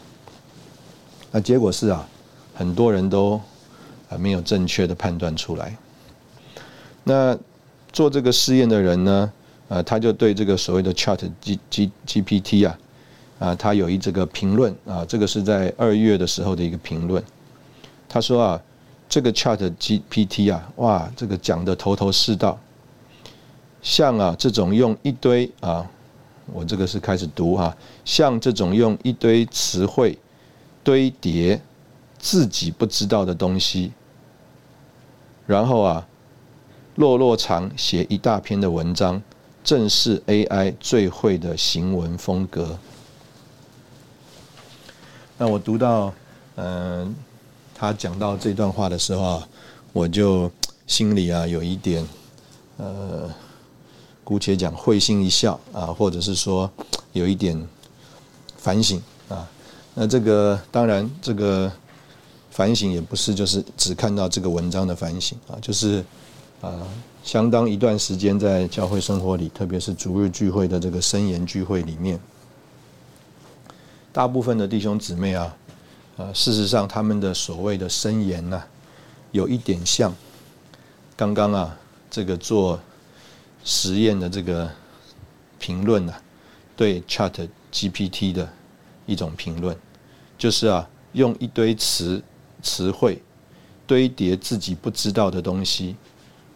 [1.35, 2.07] 那结果是啊，
[2.53, 3.33] 很多人都
[4.07, 5.75] 啊没有正确的判断出来。
[7.03, 7.37] 那
[7.91, 9.33] 做这个试验的人呢，
[9.67, 12.79] 呃，他就对这个所谓的 Chat G G GPT 啊，
[13.37, 17.21] 啊，他有一这个评论啊，这个是在二月的时候的一个评论。
[18.07, 18.61] 他说啊，
[19.09, 22.57] 这个 Chat GPT 啊，哇，这个讲的头头是道。
[23.81, 25.85] 像啊这种用一堆啊，
[26.53, 30.17] 我这个是开始读哈，像这种用一堆词汇
[30.85, 31.59] 堆叠
[32.17, 33.91] 自己不知道的东西，
[35.45, 36.07] 然后啊
[36.95, 39.21] 落落长写一大篇的文章，
[39.63, 42.79] 正是 AI 最会的行文风格。
[45.37, 46.13] 那我读到
[46.55, 47.13] 嗯
[47.73, 49.47] 他讲到这段话的时候啊，
[49.91, 50.49] 我就
[50.87, 52.07] 心里啊有一点
[52.77, 53.29] 呃。
[54.23, 56.67] 姑且讲会心一笑啊，或者是说
[57.13, 57.67] 有一点
[58.57, 58.99] 反省。
[59.95, 61.71] 那这个当然，这个
[62.51, 66.03] 反省也不是就是只看到这个文章的反省啊，就是
[66.61, 66.87] 啊，
[67.23, 72.19] 相当一段时间在教会生活里，特别是逐日聚会的这个深言聚会里面，
[74.13, 75.57] 大部分的弟兄姊妹啊，
[76.17, 78.61] 啊，事实上他们的所谓的深言呢，
[79.31, 80.13] 有一点像
[81.15, 81.75] 刚刚啊
[82.11, 82.79] 这个做。
[83.67, 84.69] 实验的这个
[85.57, 86.13] 评论呢，
[86.75, 88.47] 对 Chat GPT 的
[89.05, 89.75] 一种评论，
[90.37, 92.23] 就是啊，用一堆词
[92.61, 93.21] 词汇
[93.87, 95.95] 堆叠自己不知道的东西，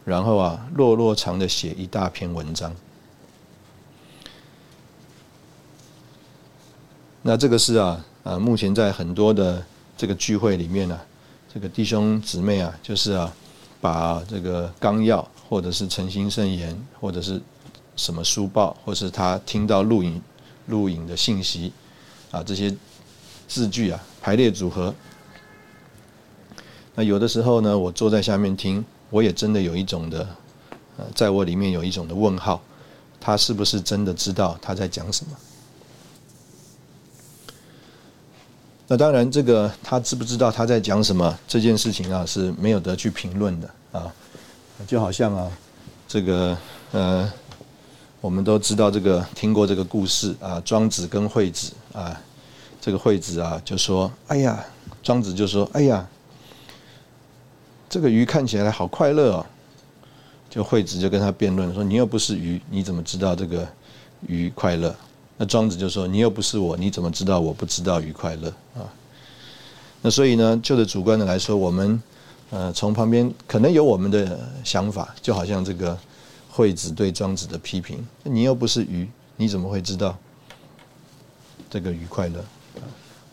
[0.06, 2.76] 然后啊，落落长的写一大篇文章。
[7.22, 9.66] 那这个是啊啊，目前在很多的
[9.98, 11.00] 这个聚会里面呢，
[11.54, 13.34] 这个弟兄姊妹啊，就是啊，
[13.82, 15.28] 把这个纲要。
[15.50, 17.42] 或者是诚心圣言，或者是
[17.96, 20.22] 什么书报，或是他听到录影
[20.68, 21.74] 录影的信息
[22.32, 22.76] 啊，这些
[23.48, 24.94] 字句啊排列组合。
[26.96, 30.28] 那有的时候呢，我坐在下面听，我也真的有一种的，
[30.98, 32.62] 呃，在我里面有一种的问号，
[33.20, 35.32] 他是不是真的知道他在讲什么？
[38.92, 44.12] 那当然，这个他知不知道他在讲什么这件事情啊，是没有得去评论的啊。
[44.88, 45.52] 就好像啊，
[46.08, 46.58] 这个
[46.92, 47.32] 呃，
[48.20, 52.22] 我们都知道这个听过这个故事啊，庄子跟惠子啊，
[52.80, 54.66] 这个惠子啊就说：“哎呀，
[55.04, 56.08] 庄子就说：哎呀，
[57.90, 59.46] 这个鱼看起来好快乐哦。”
[60.50, 63.68] 就惠子就跟他辩论说：“你又不是鱼，你怎么知道这个
[64.28, 64.96] 鱼快乐？”
[65.38, 68.88] 那庄子就说：“你又不是我，你怎么知道我不知道鱼快乐啊？”
[70.02, 72.02] 那所以呢，就着主观的来说，我们。
[72.52, 75.96] 呃，从旁边可能有我们的想法，就好像这个
[76.50, 80.18] 惠子对庄子的批评，你又不是鱼，你怎么会知道
[81.70, 82.44] 这个愉快乐？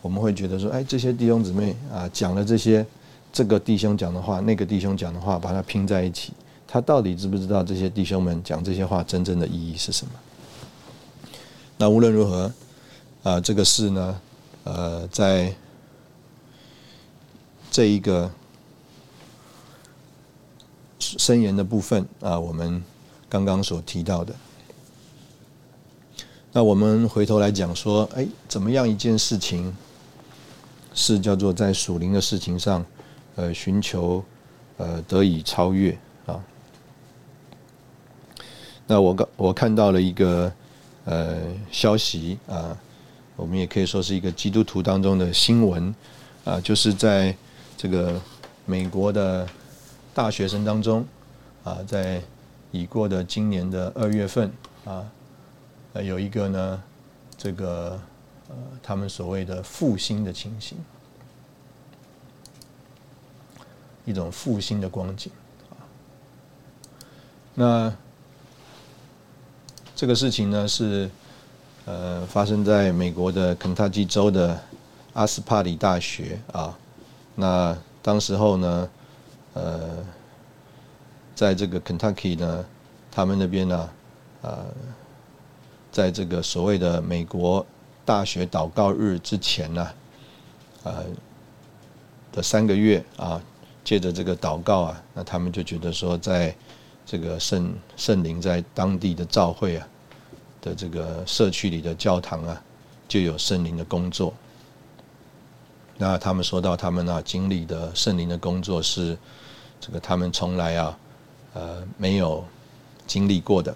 [0.03, 2.85] 我们会觉得说，哎，这些弟兄姊妹啊，讲了这些，
[3.33, 6.33] 这个弟兄讲的话，那个弟兄讲的话，把它拼在一起，
[6.67, 10.13] 他到底知不知道这些弟兄们讲这些话真正的意义是什么？
[11.79, 12.53] 那无论如何，
[13.23, 14.21] 啊，这个事呢，
[14.65, 15.55] 呃，在
[17.71, 18.31] 这一个。
[20.99, 22.83] 申言的部分啊，我们
[23.29, 24.35] 刚刚所提到的。
[26.57, 29.77] 那我们回头来讲说，哎，怎么样一件事情
[30.95, 32.83] 是叫做在属灵的事情上，
[33.35, 34.25] 呃，寻求
[34.79, 36.43] 呃得以超越啊？
[38.87, 40.51] 那我刚我看到了一个
[41.05, 41.37] 呃
[41.71, 42.75] 消息啊，
[43.37, 45.95] 我们也可以说是一个基督徒当中的新闻
[46.43, 47.37] 啊，就是在
[47.77, 48.19] 这个
[48.65, 49.47] 美国的。
[50.15, 51.07] 大学生当中，
[51.63, 52.23] 啊，在
[52.71, 54.51] 已过的今年的二月份，
[54.87, 55.05] 啊，
[56.03, 56.83] 有一个呢，
[57.37, 58.01] 这个
[58.49, 60.79] 呃，他们所谓的复兴的情形，
[64.05, 65.31] 一种复兴的光景，
[65.71, 65.77] 啊，
[67.55, 67.97] 那
[69.95, 71.11] 这个事情呢是
[71.85, 74.61] 呃发生在美国的肯塔基州的
[75.15, 76.79] 阿斯帕里大学啊，
[77.35, 78.89] 那当时候呢。
[79.59, 80.05] 呃，
[81.35, 82.63] 在这个 Kentucky 呢，
[83.11, 83.91] 他们那边呢，
[84.43, 84.67] 呃，
[85.97, 87.65] 在这个所谓的美国
[88.05, 89.89] 大学祷告日之前呢，
[90.83, 91.03] 呃
[92.31, 93.41] 的三个月啊，
[93.83, 96.55] 借着这个祷告啊，那他们就觉得说，在
[97.07, 99.89] 这个圣圣灵在当地的教会啊
[100.61, 102.63] 的这个社区里的教堂啊，
[103.09, 104.35] 就有圣灵的工作。
[105.97, 109.17] 那他们说到他们啊经历的圣灵的工作是。
[109.79, 110.99] 这个他们从来啊，
[111.55, 112.45] 呃，没有
[113.07, 113.75] 经历过的。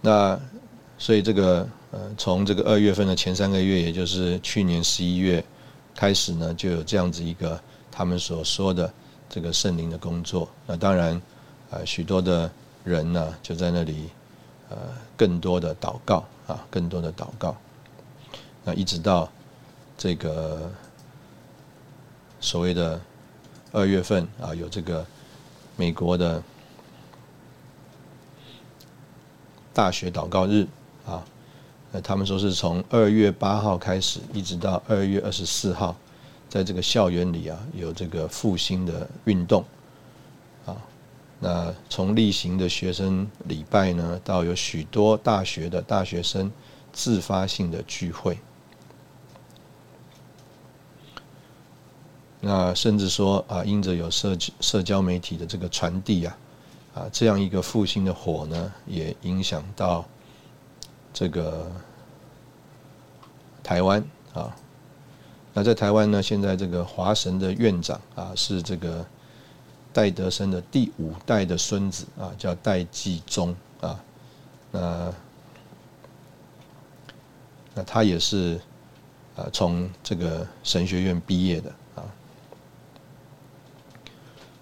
[0.00, 0.38] 那
[0.98, 5.44] 所以这个呃，从这个二月份的前三个月，也就是去年十一月
[5.94, 7.60] 开始呢，就有这样子一个
[7.90, 8.92] 他们所说的
[9.28, 10.48] 这个圣灵的工作。
[10.66, 11.20] 那当然，
[11.70, 12.50] 呃，许多的
[12.84, 14.08] 人呢就在那里
[14.68, 14.76] 呃，
[15.16, 17.56] 更多的祷告啊，更多的祷告。
[18.64, 19.30] 那一直到
[19.98, 20.70] 这个
[22.40, 23.00] 所谓的
[23.72, 25.04] 二月份啊，有这个
[25.76, 26.42] 美国的
[29.72, 30.66] 大学祷告日
[31.06, 31.24] 啊，
[31.92, 35.96] 那他们说是从二月八号开始，一直到二月二十四号，
[36.48, 39.64] 在这个校园里啊，有这个复兴的运动
[40.66, 40.76] 啊。
[41.38, 46.52] 那从例行的学生礼拜呢，到有许多大学的大学生
[46.92, 48.38] 自发性的聚会。
[52.42, 56.36] 那甚至说啊，因着有社社交媒体的这个传递啊，
[56.94, 60.04] 啊，这样一个复兴的火呢，也影响到
[61.12, 61.70] 这个
[63.62, 64.54] 台湾啊。
[65.52, 69.04] 那在台湾呢，现在这个华神的院长啊，是这个
[69.92, 74.00] 戴德生的第五代的孙子啊，叫戴季忠啊。
[74.72, 75.12] 那
[77.74, 78.60] 那他也是
[79.36, 82.02] 啊，从这个神学院毕业的啊。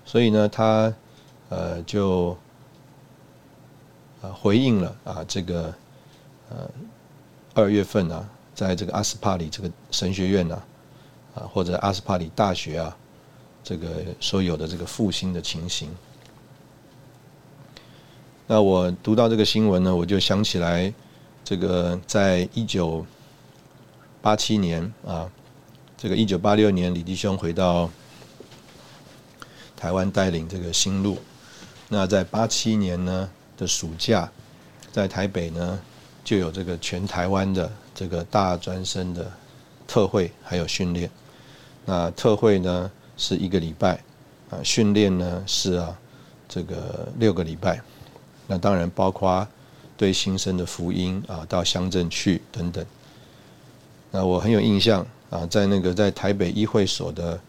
[0.05, 0.93] 所以呢，他
[1.49, 2.37] 呃就
[4.21, 5.75] 啊回应了啊这个
[6.51, 6.71] 呃
[7.55, 10.63] 二月份啊，在这个阿斯帕里这个神学院呢
[11.35, 12.97] 啊或者阿斯帕里大学啊
[13.65, 15.89] 这个所有的这个复兴的情形。
[18.47, 20.93] 那我读到这个新闻呢，我就想起来
[21.45, 23.05] 这个在一九
[24.21, 25.31] 八七年啊，
[25.97, 27.91] 这个一九八六年李弟兄回到。
[29.77, 31.17] 台湾带领这个新路，
[31.89, 34.31] 那在八七年呢的暑假，
[34.93, 35.81] 在台北呢
[36.23, 39.31] 就有这个全台湾的这个大专生的
[39.87, 41.11] 特会还有训练。
[41.85, 43.95] 那特会呢是一个礼拜，
[44.51, 45.99] 啊训练呢是啊
[46.49, 47.81] 这个六个礼拜。
[48.47, 49.47] 那当然包括
[49.97, 52.85] 对新生的福音啊到乡镇去等等。
[54.11, 57.41] 那我很有印象啊，在那个在台北议会所的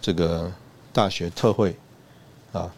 [0.00, 0.50] 这个。
[0.90, 1.76] 大学特会，
[2.50, 2.68] 啊，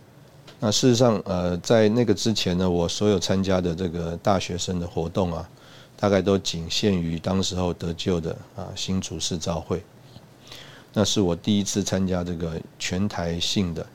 [0.63, 5.49] 那事实上，呃，在那个之前呢，我所有参加的这个大学生的活动啊，
[5.97, 9.83] 大概都仅限于当时候得救的啊新主事召会。
[10.93, 13.87] 那是我第一次参加这个全台性的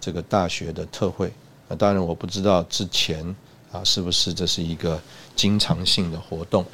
[0.00, 1.30] 这个大学的特会。
[1.68, 3.22] 那当然我不知道之前
[3.70, 4.98] 啊是不是这是一个
[5.36, 6.64] 经常性的活动。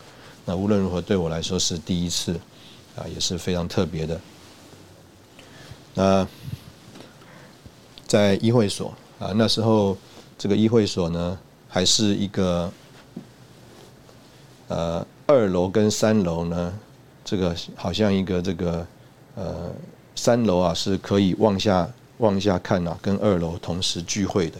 [0.44, 2.38] 那无论如何，对我来说是第一次，
[2.96, 4.20] 啊，也是非常特别的。
[5.94, 6.26] 那。
[8.06, 9.96] 在议会所啊，那时候
[10.38, 12.72] 这个议会所呢，还是一个
[14.68, 16.72] 呃二楼跟三楼呢，
[17.22, 18.86] 这个好像一个这个
[19.34, 19.70] 呃
[20.16, 24.58] 三楼啊是可以往下往下看啊，跟二楼同时聚会的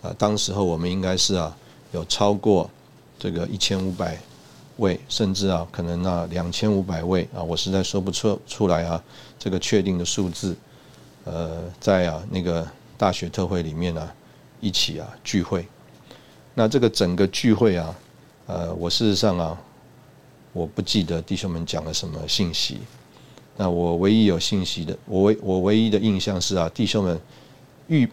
[0.00, 0.14] 啊。
[0.16, 1.54] 当时候我们应该是啊
[1.92, 2.70] 有超过
[3.18, 4.18] 这个一千五百
[4.78, 9.02] 位，甚至啊可能那两千五百位啊，我实在说不出出来啊
[9.38, 10.56] 这个确定的数字。
[11.24, 12.66] 呃，在啊那个
[13.02, 14.08] 大学特会里面呢，
[14.60, 15.66] 一起啊聚会。
[16.54, 17.92] 那这个整个聚会啊，
[18.46, 19.60] 呃，我事实上啊，
[20.52, 22.78] 我不记得弟兄们讲了什么信息。
[23.56, 27.20] 那我唯一有信息的，我唯我唯一的印象是啊，弟兄们
[27.88, 28.08] 遇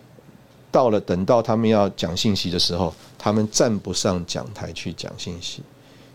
[0.72, 5.62] 到了，等到他们要讲信息的时候，他们站不上讲台去讲信息，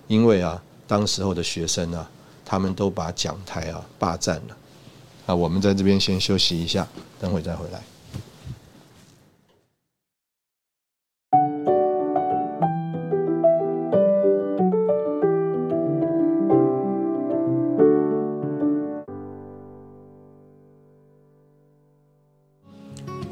[0.09, 2.11] 因为啊，当时候的学生啊，
[2.45, 4.57] 他们都把讲台啊霸占了。
[5.27, 6.85] 啊，我们在这边先休息一下，
[7.21, 7.81] 等会再回来。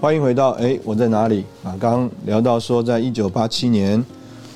[0.03, 1.79] 欢迎回到哎，我在哪里啊？
[1.79, 4.05] 刚刚聊到说，在一九八七年，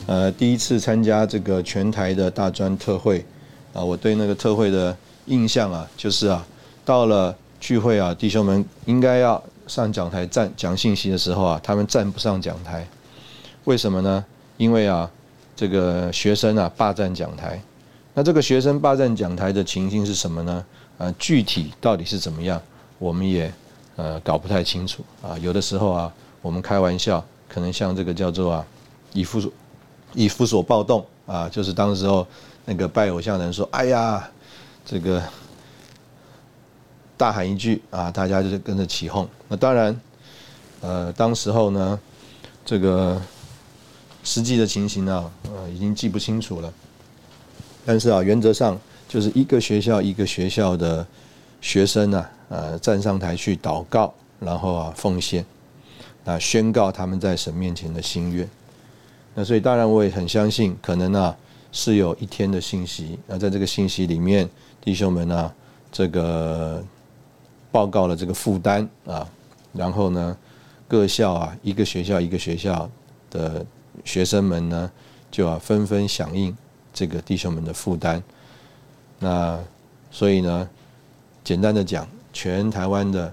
[0.07, 3.24] 呃，第一次参加这个全台的大专特会
[3.72, 6.44] 啊，我对那个特会的印象啊，就是啊。
[6.84, 12.84] 到了聚会啊，弟兄们应该要上讲台站讲信息的时候啊，他们站不上讲台，
[13.66, 14.24] 为什么呢？
[14.57, 15.09] 因为啊，
[15.55, 17.62] 这个学生啊霸占讲台。
[18.14, 20.64] 那这个学生霸占讲台的情形是什么呢？
[20.99, 22.61] 啊，具体到底是怎么样，
[22.99, 23.49] 我们也
[23.97, 25.36] 呃搞不太清楚啊。
[25.38, 28.66] 有的时候啊，我们开玩笑，可能像这个叫做啊
[29.12, 29.51] 以夫所
[30.14, 32.26] 以夫所暴动啊，就是当时候
[32.64, 34.30] 那个拜偶像的人说：“哎呀，
[34.84, 35.22] 这个。”
[37.18, 39.26] 大喊一句啊，大家就是跟着起哄。
[39.49, 40.01] 那当然，
[40.82, 41.99] 呃，当时候呢，
[42.62, 43.18] 这个
[44.22, 46.70] 实际的情形啊，呃，已经记不清楚了。
[47.86, 48.78] 但是啊，原则上
[49.09, 51.07] 就是一个学校一个学校的
[51.62, 55.44] 学生呢，呃，站上台去祷告，然后啊奉献，
[56.24, 58.49] 啊宣告他们在神面前的心愿。
[59.34, 61.36] 那所以当然我也很相信，可能啊
[61.72, 63.18] 是有一天的信息。
[63.26, 64.49] 那在这个信息里面，
[64.80, 65.53] 弟兄们呢，
[65.90, 66.82] 这个
[67.70, 69.28] 报告了这个负担啊，
[69.72, 70.36] 然后呢，
[70.88, 72.90] 各校啊一个学校一个学校
[73.30, 73.64] 的
[74.05, 74.90] 学生们呢，
[75.30, 76.57] 就啊纷纷响应。
[76.94, 78.22] 这个弟兄们的负担，
[79.18, 79.62] 那
[80.11, 80.66] 所以呢，
[81.44, 83.32] 简单的讲，全台湾的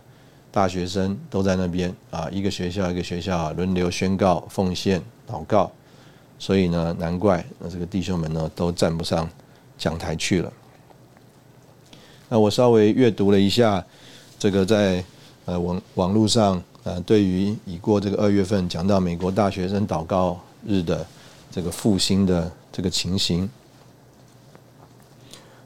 [0.51, 5.69] 大学生都在那边啊，一个学校一个学校轮流宣告奉献祷告，
[6.39, 9.29] 所以呢，难怪那这个弟兄们呢都站不上
[9.77, 10.53] 讲台去了。
[12.29, 13.83] 那我稍微阅读了一下
[14.39, 15.03] 这个在
[15.43, 21.05] 呃网网络上呃对于已过这个二月份讲到美国大学生祷告日的
[21.51, 22.49] 这个复兴的。
[22.75, 23.47] 这个情形，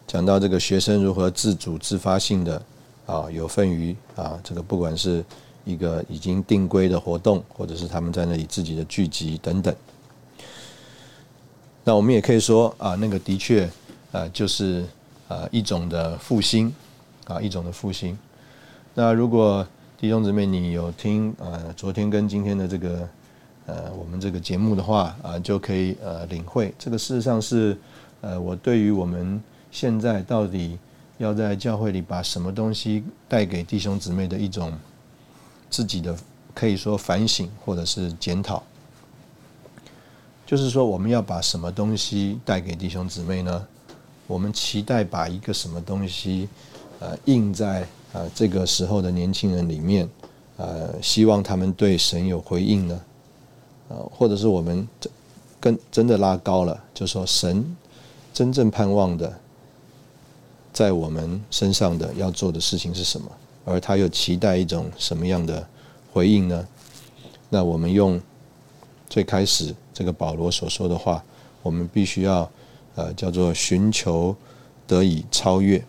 [0.06, 2.62] 讲到这个学生如何自主自发性的
[3.08, 5.26] 啊，有份于啊，这个不管是
[5.66, 9.76] 一个已经定规的活动，或者是他们在那里自己的聚集等等。
[11.84, 13.68] 那我们也可以说啊，那个的确
[14.12, 14.86] 啊，就是
[15.28, 16.72] 啊一种的复兴
[17.26, 18.16] 啊，一种的复兴。
[18.94, 19.66] 那如果
[19.98, 23.10] 弟兄姊妹你有听啊，昨天跟今天的这个。
[23.70, 27.78] 呃，我们这个节目的话啊，就可以呃领会这个事实上是
[28.22, 30.80] 呃，我对于我们现在到底
[31.18, 34.72] 要在教会里把什么东西带给弟兄姊妹的一种
[35.70, 36.16] 自己的
[36.54, 38.64] 可以说反省或者是检讨，
[40.46, 43.68] 就是说我们要把什么东西带给弟兄姊妹呢？
[44.28, 46.50] 我们期待把一个什么东西
[47.00, 50.10] 呃印在啊这个时候的年轻人里面，
[50.58, 53.02] 呃，希望他们对神有回应呢？
[53.90, 55.12] 呃，或者是我们真
[55.60, 57.76] 跟真的拉高了，就说神
[58.34, 59.40] 真正盼望的
[60.78, 63.32] 在我们身上的要做的事情是什么，
[63.66, 65.68] 而他又期待一种什么样的
[66.14, 66.68] 回应呢？
[67.50, 68.22] 那我们用
[69.10, 71.24] 最开始这个保罗所说的话，
[71.64, 72.48] 我们必须要
[72.94, 74.36] 呃叫做寻求
[74.86, 75.84] 得以超越。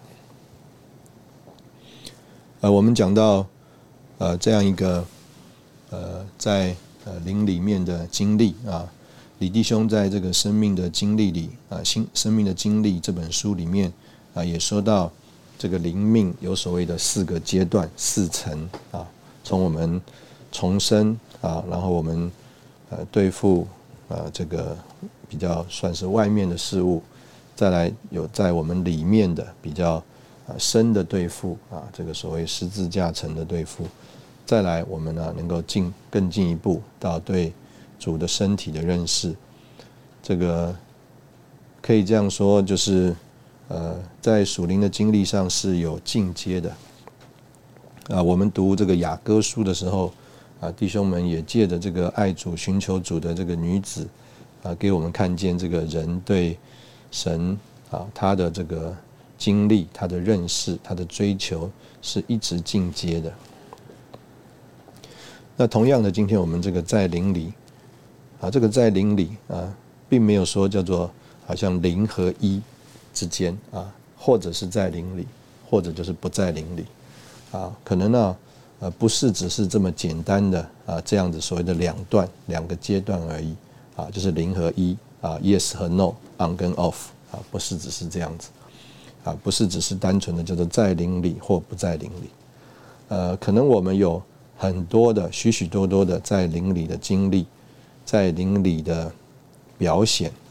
[2.62, 3.46] 呃，我们讲到
[4.16, 5.04] 呃这样一个
[5.90, 6.74] 呃在。
[7.04, 8.86] 呃，灵里面的经历啊，
[9.38, 13.90] 李弟兄在这个生命的经历里啊，新生命的经历这本书里面
[14.38, 15.10] 啊，也说到
[15.58, 19.04] 这个灵命有所谓的四个阶段、四层啊，
[19.42, 20.00] 从我们
[20.52, 22.30] 重生啊，然后我们
[22.90, 23.66] 呃对付
[24.06, 24.76] 呃这个
[25.28, 27.02] 比较算是外面的事物，
[27.56, 29.94] 再来有在我们里面的比较
[30.46, 33.84] 啊深的对付啊，这个所谓十字架层的对付。
[34.46, 37.52] 再来，我们呢能够进更进一步到对
[37.98, 39.34] 主的身体的认识，
[40.22, 40.72] 这个
[41.82, 43.14] 可以这样说，就是
[43.68, 46.74] 呃，在属灵的经历上是有进阶的。
[48.08, 50.10] 啊，我们读这个雅歌书的时候，
[50.60, 54.08] 啊，弟兄们也借着这个爱主、寻求主的这个女子，
[54.62, 56.56] 啊，给我们看见这个人对
[57.10, 57.58] 神
[57.90, 58.96] 啊他的这个
[59.36, 63.30] 经历、他的认识、他的追求是一直进阶的。
[65.58, 67.52] 那同样的，今天我们这个在灵里，
[68.40, 69.70] 啊，这个在灵里啊，
[70.08, 71.10] 并没有说叫做
[71.46, 72.62] 好像零和一
[73.18, 75.26] 之间啊，或者是在邻里，
[75.68, 76.84] 或者就是不在邻里，
[77.50, 78.36] 啊，可能呢，
[78.80, 83.56] 呃，不是只是这么简单的啊，这样子所谓的两段两个阶段而已，
[83.96, 88.48] 啊，就是零和一啊，yes 和 no，on 跟 off，啊，不是只是这样子，
[89.24, 92.30] 啊，不是只是单纯的叫做在邻里或不在邻里，
[93.08, 94.22] 呃，可能我们有。
[94.60, 97.46] 很多的许许多多的在邻里的经历，
[98.04, 99.08] 在邻里的
[99.78, 100.47] 表显啊，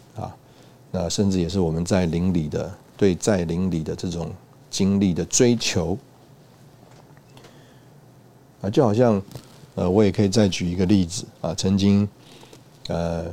[0.92, 4.32] 那甚至也是我们在林里的对在林里的这种
[4.70, 5.98] 经历的追求
[8.62, 9.22] 啊，就好像
[9.76, 12.08] 呃，我也可以再举一个例子啊，曾经
[12.88, 13.26] 呃，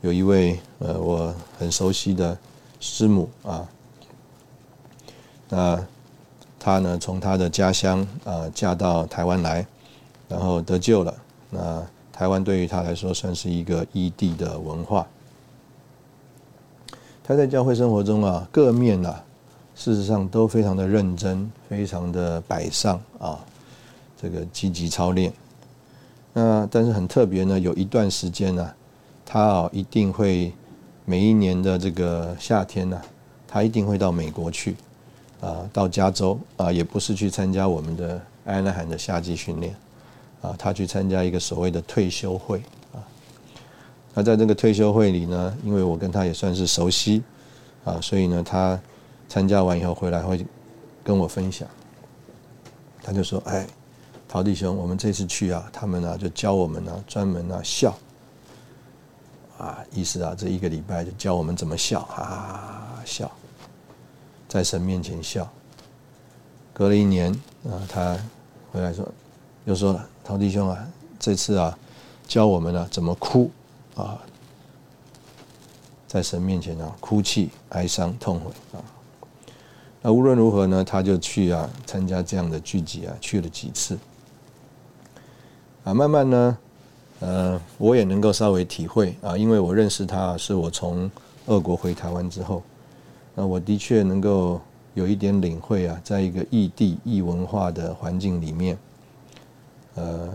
[0.00, 2.38] 有一位呃我很熟悉的
[2.80, 3.68] 师母啊，
[5.48, 5.86] 那。
[6.64, 9.66] 她呢，从她的家乡啊嫁到台湾来，
[10.28, 11.12] 然后得救了。
[11.50, 15.04] 那台湾对于她来说算是一个异地的文化。
[17.24, 19.22] 他在教会生活中啊，各面啊，
[19.74, 23.38] 事实上都非常的认真，非常的摆上啊，
[24.20, 25.32] 这个积极操练。
[26.32, 28.70] 那但是很特别呢，有一段时间呢，
[29.24, 30.52] 他啊一定会
[31.04, 33.00] 每一年的这个夏天呢，
[33.46, 34.76] 他一定会到美国去。
[35.40, 39.74] 啊，到加州啊，也不是去参加我们的安纳罕的夏季训练，
[40.40, 42.62] 啊，他去参加一个所谓的退休会。
[44.14, 47.22] 那在这个退休会里呢，因为我跟他也算是熟悉
[47.82, 48.78] 啊，所以呢，他
[49.28, 50.44] 参加完以后回来会
[51.02, 51.66] 跟我分享。
[53.02, 53.66] 他就说：“哎，
[54.28, 57.96] 陶弟兄，我们这次去啊，他们呢就教我们呢专门啊笑
[59.56, 63.32] 啊，意思啊这一个礼拜就教我们怎么笑哈啊笑，
[64.46, 65.50] 在神面前笑。
[66.74, 67.32] 隔了一年
[67.64, 68.16] 啊，他
[68.70, 69.08] 回来说，
[69.64, 70.86] 又说了，陶弟兄啊，
[71.18, 71.76] 这次啊
[72.26, 73.50] 教我们呢怎么哭。”
[73.94, 74.18] 啊，
[76.06, 78.80] 在神面前啊，哭泣、哀伤、痛悔啊。
[80.00, 83.98] 那无论如何呢，他就去啊参加这样的聚集啊，去了几次。
[85.84, 86.58] 啊，慢慢呢，
[87.20, 91.10] 呃，我也能够稍微体会啊，因为我认识他是我从
[91.46, 92.62] 俄国回台湾之后，
[93.34, 94.60] 那我的确能够
[94.94, 98.78] 有一点领会啊，在一个异地异文化的环境里面，
[99.94, 100.28] 呃，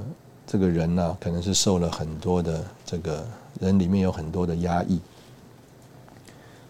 [0.45, 3.27] 这个人呢，可能是受了很多的这个。
[3.59, 4.99] 人里面有很多的压抑，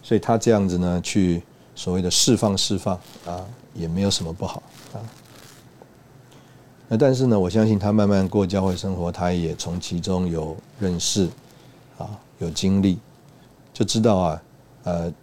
[0.02, 1.42] 所以他这样子呢，去
[1.76, 4.64] 所谓的释放释放啊，也没有什么不好
[4.94, 5.00] 啊。
[6.90, 11.28] 那但是呢，我相信他慢慢过教会生活，他也从其中有认识
[11.98, 12.10] 啊，
[12.40, 12.98] 有经历，
[13.74, 14.42] 就知道啊，
[14.84, 15.14] 呃，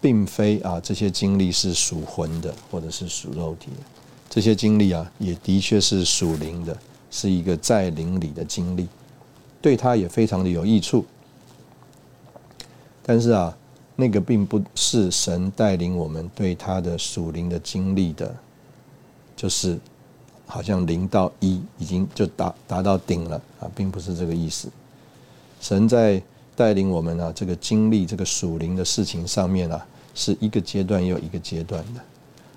[0.00, 3.82] 并非啊这些经历是属魂的，或者是属肉体的，
[4.28, 6.76] 这些经历啊，也的确是属灵的，
[7.10, 8.86] 是一个在灵里的经历。
[9.62, 11.04] 对他也非常的有益处，
[13.04, 13.56] 但是啊，
[13.94, 18.34] 那个并不是神带领我们对他的属灵的经历的，
[19.36, 19.78] 就是
[20.46, 24.68] 好像零到一已经就达达到顶了啊，并不是这个意思。
[25.60, 26.20] 神在
[26.56, 32.00] 带领我们啊，这个经历这个属灵的事情上面啊，是一个阶段又一个阶段的，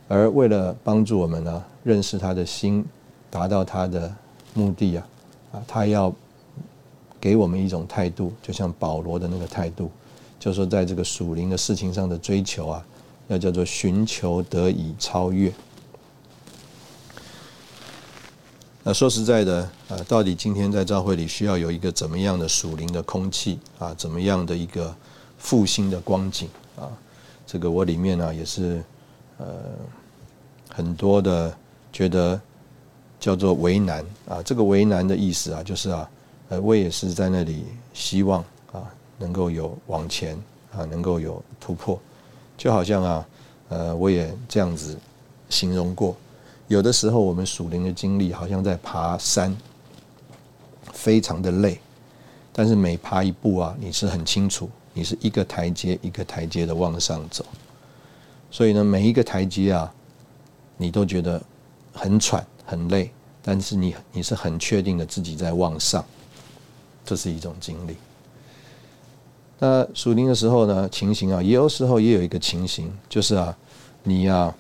[0.08, 2.84] 而为了帮助我们呢，认识他的心，
[3.30, 4.12] 达到他的
[4.56, 5.08] 目的啊，
[5.54, 6.12] 啊，他要。
[7.26, 9.90] 给我们一种态度，就像保罗的那个态度，
[10.40, 12.86] 就说在这个属灵的事情上的追求啊，
[13.30, 15.52] 要叫做寻求得以超越。
[18.84, 24.96] 那说实在的，啊，到底今天在教会里需要有一个怎么样的属灵的空气啊，怎么样的一个
[25.40, 26.86] 复兴的光景啊？
[27.48, 28.84] 这个我里面呢也是
[29.40, 29.48] 呃
[30.70, 31.52] 很多的
[31.92, 32.40] 觉得
[33.20, 36.08] 叫做为难啊，这个为难的意思啊，就是啊。
[36.60, 38.84] 我也是在那里希望啊，
[39.18, 40.36] 能够有往前
[40.72, 42.00] 啊，能够有突破，
[42.58, 43.28] 就好像啊，
[43.70, 44.98] 呃，我也这样子
[45.50, 46.16] 形容过，
[46.68, 49.56] 有的时候我们属灵的经历好像在爬山，
[50.94, 51.80] 非常的累，
[52.52, 57.46] 但是每爬一步啊，你是很清楚，你是一个台阶一个台阶的往上走，
[58.52, 59.94] 所以呢，每一个台阶啊，
[60.78, 61.42] 你都觉得
[61.94, 66.04] 很喘很累，但是你你是很确定的自己在往上。
[67.06, 67.96] 这是一种经历。
[69.58, 73.56] 那属灵的时候呢，情形啊，也有时候也有一个情形，就是啊，
[74.04, 74.54] 你呀，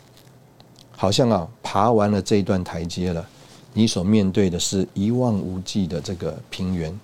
[0.96, 3.28] 好像啊，爬完了这一段台阶了，
[3.74, 6.98] 你所面对的是一望无际的这个平原，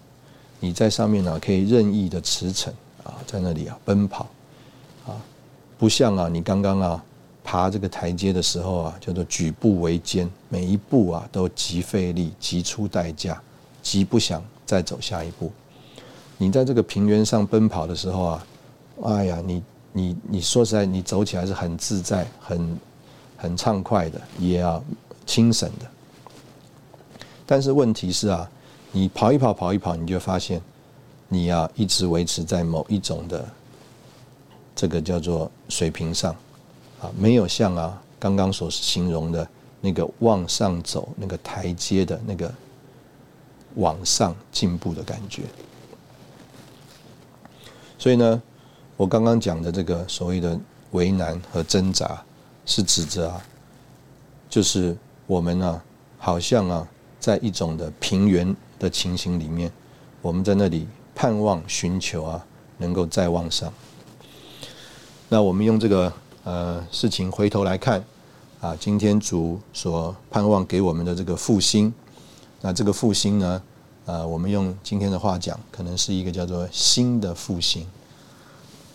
[0.61, 2.69] 你在上面呢可以任意的驰骋
[3.03, 4.25] 啊，在那里啊奔跑
[5.05, 5.11] 啊，
[5.77, 7.03] 不像啊你刚刚啊
[7.43, 13.41] 爬这个台阶的时候啊，叫做举步维艰，每一步啊都极费力、极出代价、
[13.83, 14.41] 极不想。
[14.71, 15.51] 再走下一步，
[16.37, 18.47] 你在这个平原上奔跑的时候啊，
[19.03, 19.61] 哎呀，你
[19.91, 22.79] 你你说实在，你走起来是很自在、很
[23.35, 24.81] 很畅快的，也要
[25.25, 25.85] 轻省的。
[27.45, 28.49] 但是问题是啊，
[28.93, 30.61] 你跑一跑跑一跑，你就发现
[31.27, 33.45] 你要一直维持在某一种的
[34.73, 36.33] 这个叫做水平上
[37.01, 39.45] 啊，没有像啊刚刚所形容的
[39.81, 42.49] 那个往上走那个台阶的那个。
[43.75, 45.43] 往上进步的感觉，
[47.97, 48.41] 所以呢，
[48.97, 50.59] 我刚刚讲的这个所谓的
[50.91, 52.21] 为难和挣扎，
[52.65, 53.41] 是指着啊，
[54.49, 55.81] 就是我们呢，
[56.17, 56.87] 好像啊，
[57.19, 59.71] 在一种的平原的情形里面，
[60.21, 62.45] 我们在那里盼望寻求啊，
[62.77, 63.71] 能够再往上。
[65.29, 66.11] 那我们用这个
[66.43, 68.03] 呃事情回头来看
[68.59, 71.93] 啊，今天主所盼望给我们的这个复兴。
[72.61, 73.61] 那这个复兴呢，
[74.05, 77.85] 啊，我们用今天的话讲，可能是一个叫做新的复兴。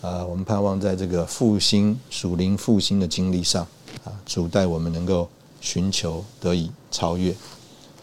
[0.03, 3.67] 啊，我们盼望在这个复兴属灵复兴的经历上，
[4.05, 5.29] 啊，主带我们能够
[5.61, 7.35] 寻求得以超越。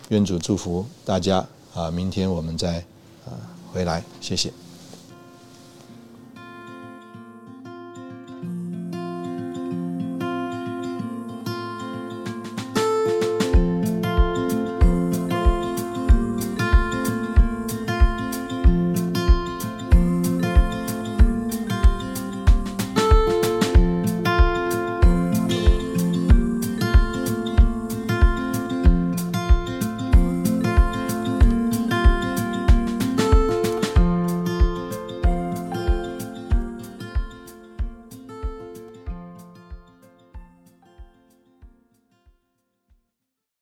[0.09, 1.89] 愿主祝福大家啊！
[1.89, 2.79] 明天我们再
[3.25, 3.31] 啊
[3.71, 4.51] 回来，谢谢。